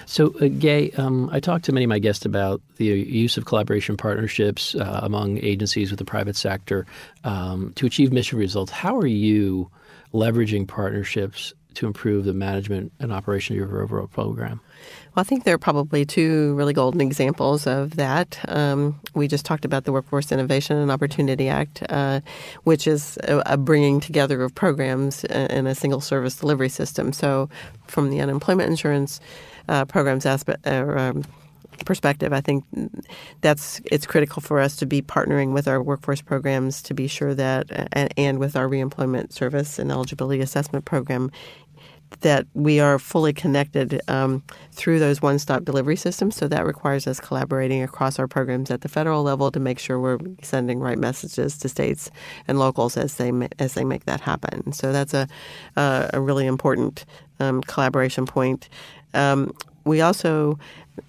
[0.08, 3.46] So, uh, Gay, um, I talked to many of my guests about the use of
[3.46, 6.88] collaboration partnerships uh, among agencies with the private sector
[7.24, 8.72] um, to achieve mission results.
[8.72, 9.70] How are you
[10.16, 14.62] leveraging partnerships to improve the management and operation of your overall program?
[15.14, 18.40] Well, I think there are probably two really golden examples of that.
[18.48, 22.22] Um, we just talked about the Workforce Innovation and Opportunity Act, uh,
[22.64, 27.12] which is a, a, bringing together of programs in a single service delivery system.
[27.12, 27.50] So,
[27.88, 29.20] from the unemployment insurance
[29.68, 31.26] uh, programs aspect, uh, um,
[31.84, 32.64] perspective, I think
[33.42, 37.36] that's it's critical for us to be partnering with our workforce programs to be sure
[37.36, 41.32] that, and, and with our reemployment service and eligibility assessment program,
[42.20, 46.36] that we are fully connected um, through those one-stop delivery systems.
[46.36, 50.00] So that requires us collaborating across our programs at the federal level to make sure
[50.00, 52.12] we're sending right messages to states
[52.48, 54.72] and locals as they as they make that happen.
[54.74, 55.28] So that's a
[55.78, 57.06] a really important
[57.40, 58.70] um, collaboration point.
[59.14, 59.54] Um,
[59.86, 60.60] we also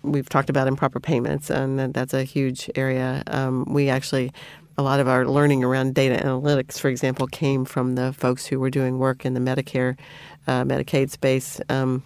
[0.03, 3.23] we've talked about improper payments, and that's a huge area.
[3.27, 4.33] Um, we actually
[4.79, 8.59] a lot of our learning around data analytics, for example, came from the folks who
[8.59, 9.99] were doing work in the Medicare
[10.47, 11.61] uh, Medicaid space.
[11.69, 12.03] Um,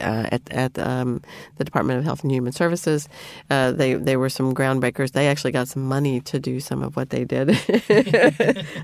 [0.00, 1.20] uh, at, at um,
[1.56, 3.08] the Department of Health and Human Services.
[3.50, 5.12] Uh, they they were some groundbreakers.
[5.12, 7.50] They actually got some money to do some of what they did,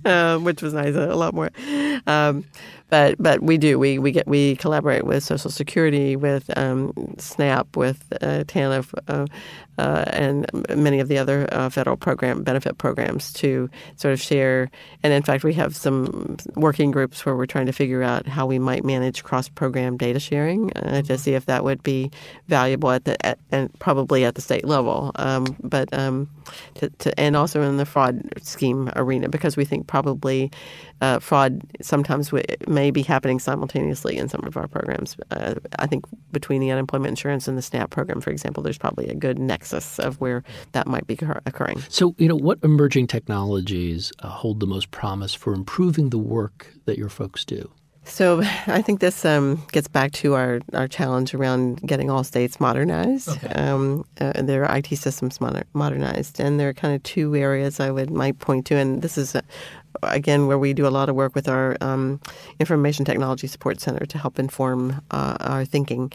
[0.05, 0.95] uh, which was nice.
[0.95, 1.51] A lot more.
[2.07, 2.45] Um,
[2.91, 7.77] but but we do we we get we collaborate with Social Security, with um, SNAP,
[7.77, 8.93] with uh, TANF,
[9.79, 14.70] uh, and many of the other uh, federal program benefit programs to sort of share.
[15.03, 18.47] And in fact, we have some working groups where we're trying to figure out how
[18.47, 22.11] we might manage cross program data sharing uh, to see if that would be
[22.49, 25.12] valuable at the at, and probably at the state level.
[25.16, 26.29] Um, but um,
[26.74, 30.51] to, to, and also in the fraud scheme arena because we think probably
[31.01, 32.32] uh, fraud sometimes
[32.66, 35.16] may be happening simultaneously in some of our programs.
[35.30, 39.09] Uh, I think between the unemployment insurance and the SNAP program, for example, there's probably
[39.09, 40.42] a good nexus of where
[40.72, 41.82] that might be occurring.
[41.88, 46.72] So, you know, what emerging technologies uh, hold the most promise for improving the work
[46.86, 47.70] that your folks do?
[48.07, 52.59] So I think this um, gets back to our, our challenge around getting all states
[52.61, 53.49] modernized, okay.
[53.49, 57.90] um, uh, their IT systems moder- modernized, and there are kind of two areas I
[57.90, 59.36] would might point to, and this is
[60.03, 62.20] again where we do a lot of work with our um,
[62.61, 66.12] information technology support center to help inform uh, our thinking.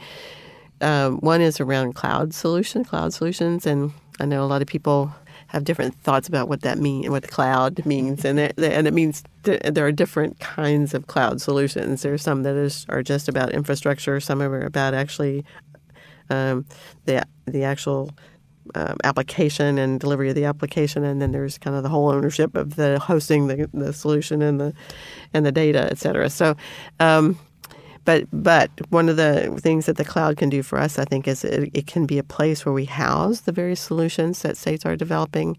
[0.81, 5.13] um, one is around cloud solution, cloud solutions, and I know a lot of people
[5.47, 8.93] have different thoughts about what that means, what the cloud means, and it, and it
[8.93, 12.01] means there are different kinds of cloud solutions.
[12.01, 14.19] There are some that is, are just about infrastructure.
[14.19, 15.43] Some are about actually
[16.29, 16.65] um,
[17.05, 18.11] the the actual
[18.75, 22.55] um, application and delivery of the application, and then there's kind of the whole ownership
[22.55, 24.73] of the hosting the, the solution and the
[25.33, 26.29] and the data, et cetera.
[26.29, 26.55] So.
[26.99, 27.37] Um,
[28.03, 31.27] but but one of the things that the cloud can do for us, I think,
[31.27, 34.85] is it, it can be a place where we house the various solutions that states
[34.85, 35.57] are developing,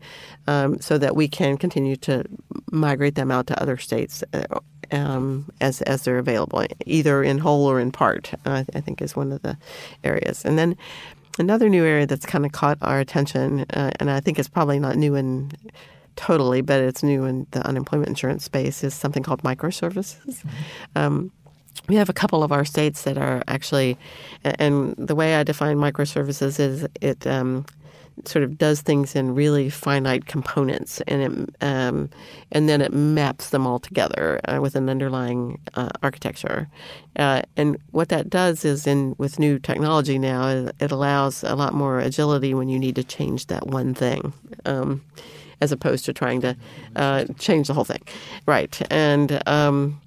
[0.49, 2.25] um, so that we can continue to
[2.73, 4.59] migrate them out to other states uh,
[4.91, 8.33] um, as as they're available, either in whole or in part.
[8.45, 9.57] I think is one of the
[10.03, 10.77] areas, and then.
[11.39, 14.79] Another new area that's kind of caught our attention, uh, and I think it's probably
[14.79, 15.51] not new in
[16.17, 20.43] totally, but it's new in the unemployment insurance space, is something called microservices.
[20.43, 20.49] Mm-hmm.
[20.95, 21.33] Um,
[21.89, 23.97] we have a couple of our states that are actually,
[24.45, 27.65] and the way I define microservices is it um,
[28.25, 32.11] sort of does things in really finite components, and it um,
[32.51, 36.69] and then it maps them all together uh, with an underlying uh, architecture.
[37.17, 41.75] Uh, and what that does is, in with new technology now, it allows a lot
[41.75, 44.33] more agility when you need to change that one thing.
[44.65, 45.03] Um,
[45.61, 46.57] as opposed to trying to
[46.97, 48.03] uh, change the whole thing,
[48.47, 48.83] right?
[48.91, 50.01] And um,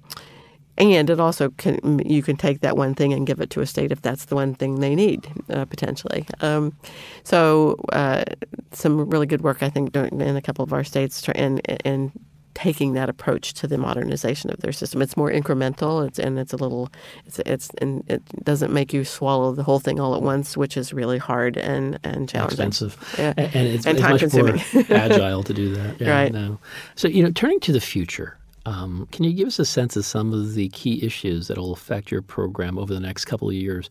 [0.78, 3.66] and it also can you can take that one thing and give it to a
[3.66, 6.26] state if that's the one thing they need uh, potentially.
[6.40, 6.76] Um,
[7.24, 8.24] so uh,
[8.72, 12.12] some really good work I think in a couple of our states and and
[12.56, 15.02] taking that approach to the modernization of their system.
[15.02, 16.06] It's more incremental.
[16.06, 16.90] It's and it's a little
[17.26, 20.76] it's it's and it doesn't make you swallow the whole thing all at once, which
[20.76, 22.66] is really hard and and challenging.
[22.66, 23.34] Expensive, yeah.
[23.36, 26.00] and, it's, and it's much more agile to do that.
[26.06, 26.32] Yeah, right.
[26.32, 26.58] No.
[26.94, 28.38] So you know, turning to the future.
[28.66, 31.72] Um, can you give us a sense of some of the key issues that will
[31.72, 33.88] affect your program over the next couple of years?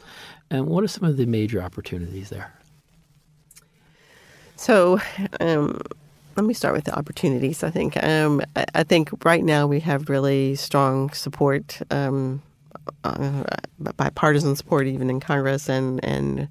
[0.52, 2.54] And what are some of the major opportunities there?
[4.58, 5.00] So,
[5.40, 5.80] um,
[6.36, 7.64] let me start with the opportunities.
[7.64, 8.42] I think um,
[8.74, 12.42] I, think right now we have really strong support, um,
[13.06, 13.44] uh,
[13.80, 16.50] bipartisan support, even in Congress, and and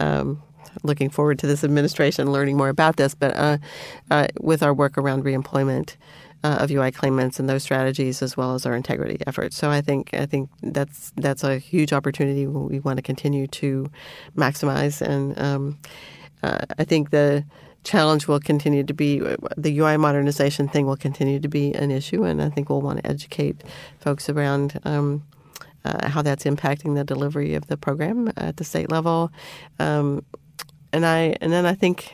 [0.00, 0.42] um,
[0.82, 3.14] looking forward to this administration learning more about this.
[3.14, 3.58] But uh,
[4.10, 5.94] uh, with our work around reemployment
[6.42, 9.56] uh, of UI claimants and those strategies, as well as our integrity efforts.
[9.56, 13.90] So I think I think that's that's a huge opportunity we want to continue to
[14.36, 15.78] maximize, and um,
[16.42, 17.44] uh, I think the
[17.82, 19.20] challenge will continue to be
[19.56, 23.02] the UI modernization thing will continue to be an issue, and I think we'll want
[23.02, 23.62] to educate
[23.98, 24.80] folks around.
[24.84, 25.24] Um,
[25.82, 29.32] uh, how that's impacting the delivery of the program at the state level,
[29.78, 30.22] um,
[30.92, 32.12] and I and then I think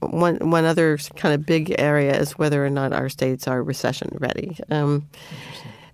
[0.00, 4.10] one one other kind of big area is whether or not our states are recession
[4.20, 4.56] ready.
[4.70, 5.08] Um,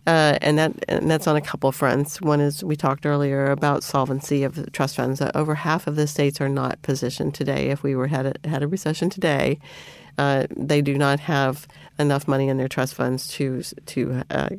[0.07, 2.21] uh, and that and that's on a couple fronts.
[2.21, 5.21] One is we talked earlier about solvency of trust funds.
[5.21, 7.71] Uh, over half of the states are not positioned today.
[7.71, 9.59] If we were had a, had a recession today,
[10.19, 11.67] uh, they do not have
[11.99, 14.51] enough money in their trust funds to to uh,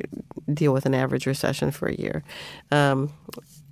[0.52, 2.24] deal with an average recession for a year.
[2.72, 3.14] Um,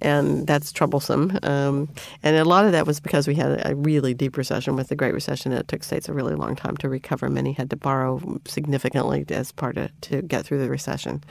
[0.02, 1.38] and that's troublesome.
[1.44, 1.90] Um,
[2.22, 4.96] and a lot of that was because we had a really deep recession with the
[4.96, 5.52] Great Recession.
[5.52, 7.30] It took states a really long time to recover.
[7.30, 11.24] Many had to borrow significantly as part of to get through the recession.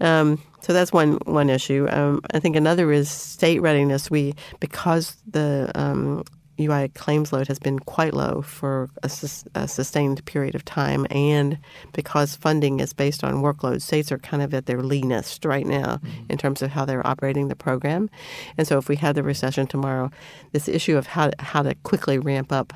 [0.00, 1.86] Um, so that's one one issue.
[1.90, 4.10] Um, I think another is state readiness.
[4.10, 6.24] We because the um,
[6.60, 11.06] UI claims load has been quite low for a, sus- a, sustained period of time,
[11.10, 11.58] and
[11.92, 15.96] because funding is based on workload, states are kind of at their leanest right now
[15.96, 16.24] mm-hmm.
[16.28, 18.10] in terms of how they're operating the program.
[18.56, 20.10] And so, if we had the recession tomorrow,
[20.52, 22.72] this issue of how how to quickly ramp up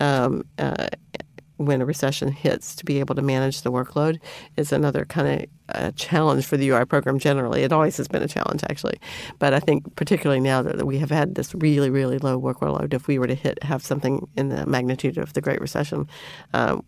[0.00, 0.88] um, uh,
[1.58, 4.18] when a recession hits to be able to manage the workload
[4.56, 7.62] is another kind of uh, challenge for the UI program generally.
[7.62, 8.98] It always has been a challenge, actually.
[9.38, 13.06] But I think particularly now that we have had this really, really low workload, if
[13.06, 16.08] we were to hit have something in the magnitude of the Great Recession,
[16.54, 16.78] uh,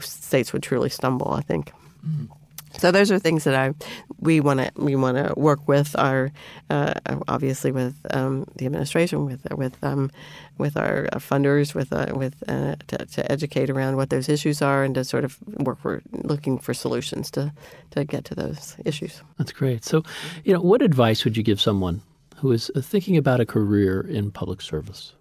[0.00, 1.72] states would truly stumble, I think.
[2.06, 2.32] Mm-hmm.
[2.78, 3.74] So those are things that I
[4.20, 6.32] we want to we want to work with our
[6.70, 6.94] uh,
[7.28, 10.10] obviously with um, the administration with with um,
[10.58, 14.84] with our funders with uh, with uh, to, to, educate around what those issues are
[14.84, 17.52] and to sort of work for looking for solutions to
[17.90, 19.22] to get to those issues.
[19.38, 19.84] That's great.
[19.84, 20.02] So,
[20.44, 22.02] you know, what advice would you give someone
[22.36, 25.12] who is thinking about a career in public service?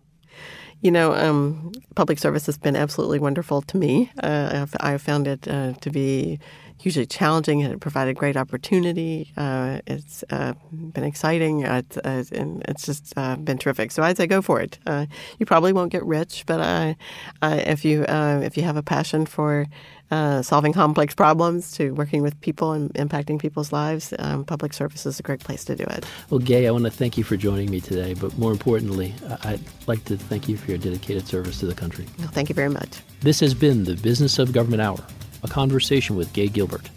[0.81, 4.11] You know, um, public service has been absolutely wonderful to me.
[4.21, 6.39] Uh, I've, I've, found it uh, to be
[6.77, 7.63] hugely challenging.
[7.63, 9.31] And it provided great opportunity.
[9.37, 11.61] Uh, it's uh, been exciting.
[11.61, 13.91] It's, uh, and it's just uh, been terrific.
[13.91, 14.79] So I'd say go for it.
[14.85, 15.05] Uh,
[15.39, 16.95] you probably won't get rich, but
[17.41, 19.67] if you if you have a passion for
[20.11, 25.05] uh, solving complex problems to working with people and impacting people's lives, um, public service
[25.05, 26.05] is a great place to do it.
[26.29, 29.13] Well, Gay, I want to thank you for joining me today, but more importantly,
[29.43, 32.05] I'd like to thank you for your dedicated service to the country.
[32.19, 33.01] Well, thank you very much.
[33.21, 34.99] This has been the Business of Government Hour,
[35.43, 36.89] a conversation with Gay Gilbert,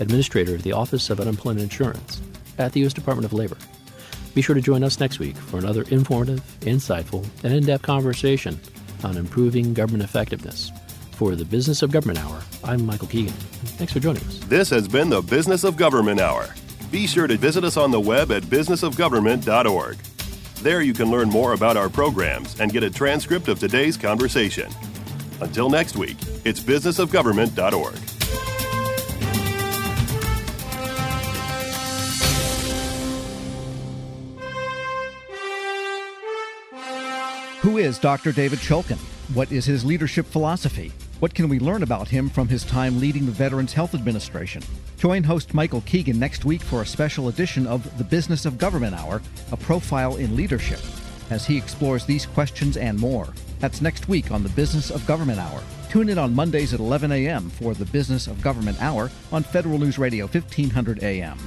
[0.00, 2.20] Administrator of the Office of Unemployment Insurance
[2.58, 2.92] at the U.S.
[2.92, 3.56] Department of Labor.
[4.34, 8.60] Be sure to join us next week for another informative, insightful, and in depth conversation
[9.02, 10.70] on improving government effectiveness.
[11.12, 13.32] For the Business of Government Hour, I'm Michael Keegan.
[13.32, 14.38] Thanks for joining us.
[14.40, 16.54] This has been the Business of Government Hour.
[16.90, 19.96] Be sure to visit us on the web at businessofgovernment.org.
[20.62, 24.70] There you can learn more about our programs and get a transcript of today's conversation.
[25.40, 27.94] Until next week, it's businessofgovernment.org.
[37.60, 38.30] Who is Dr.
[38.30, 38.98] David Shulkin?
[39.34, 40.92] What is his leadership philosophy?
[41.18, 44.62] What can we learn about him from his time leading the Veterans Health Administration?
[44.98, 48.94] Join host Michael Keegan next week for a special edition of the Business of Government
[48.94, 49.20] Hour,
[49.50, 50.78] a profile in leadership,
[51.30, 53.28] as he explores these questions and more.
[53.60, 55.62] That's next week on the Business of Government Hour.
[55.90, 57.48] Tune in on Mondays at 11 a.m.
[57.50, 61.38] for the Business of Government Hour on Federal News Radio 1500 a.m.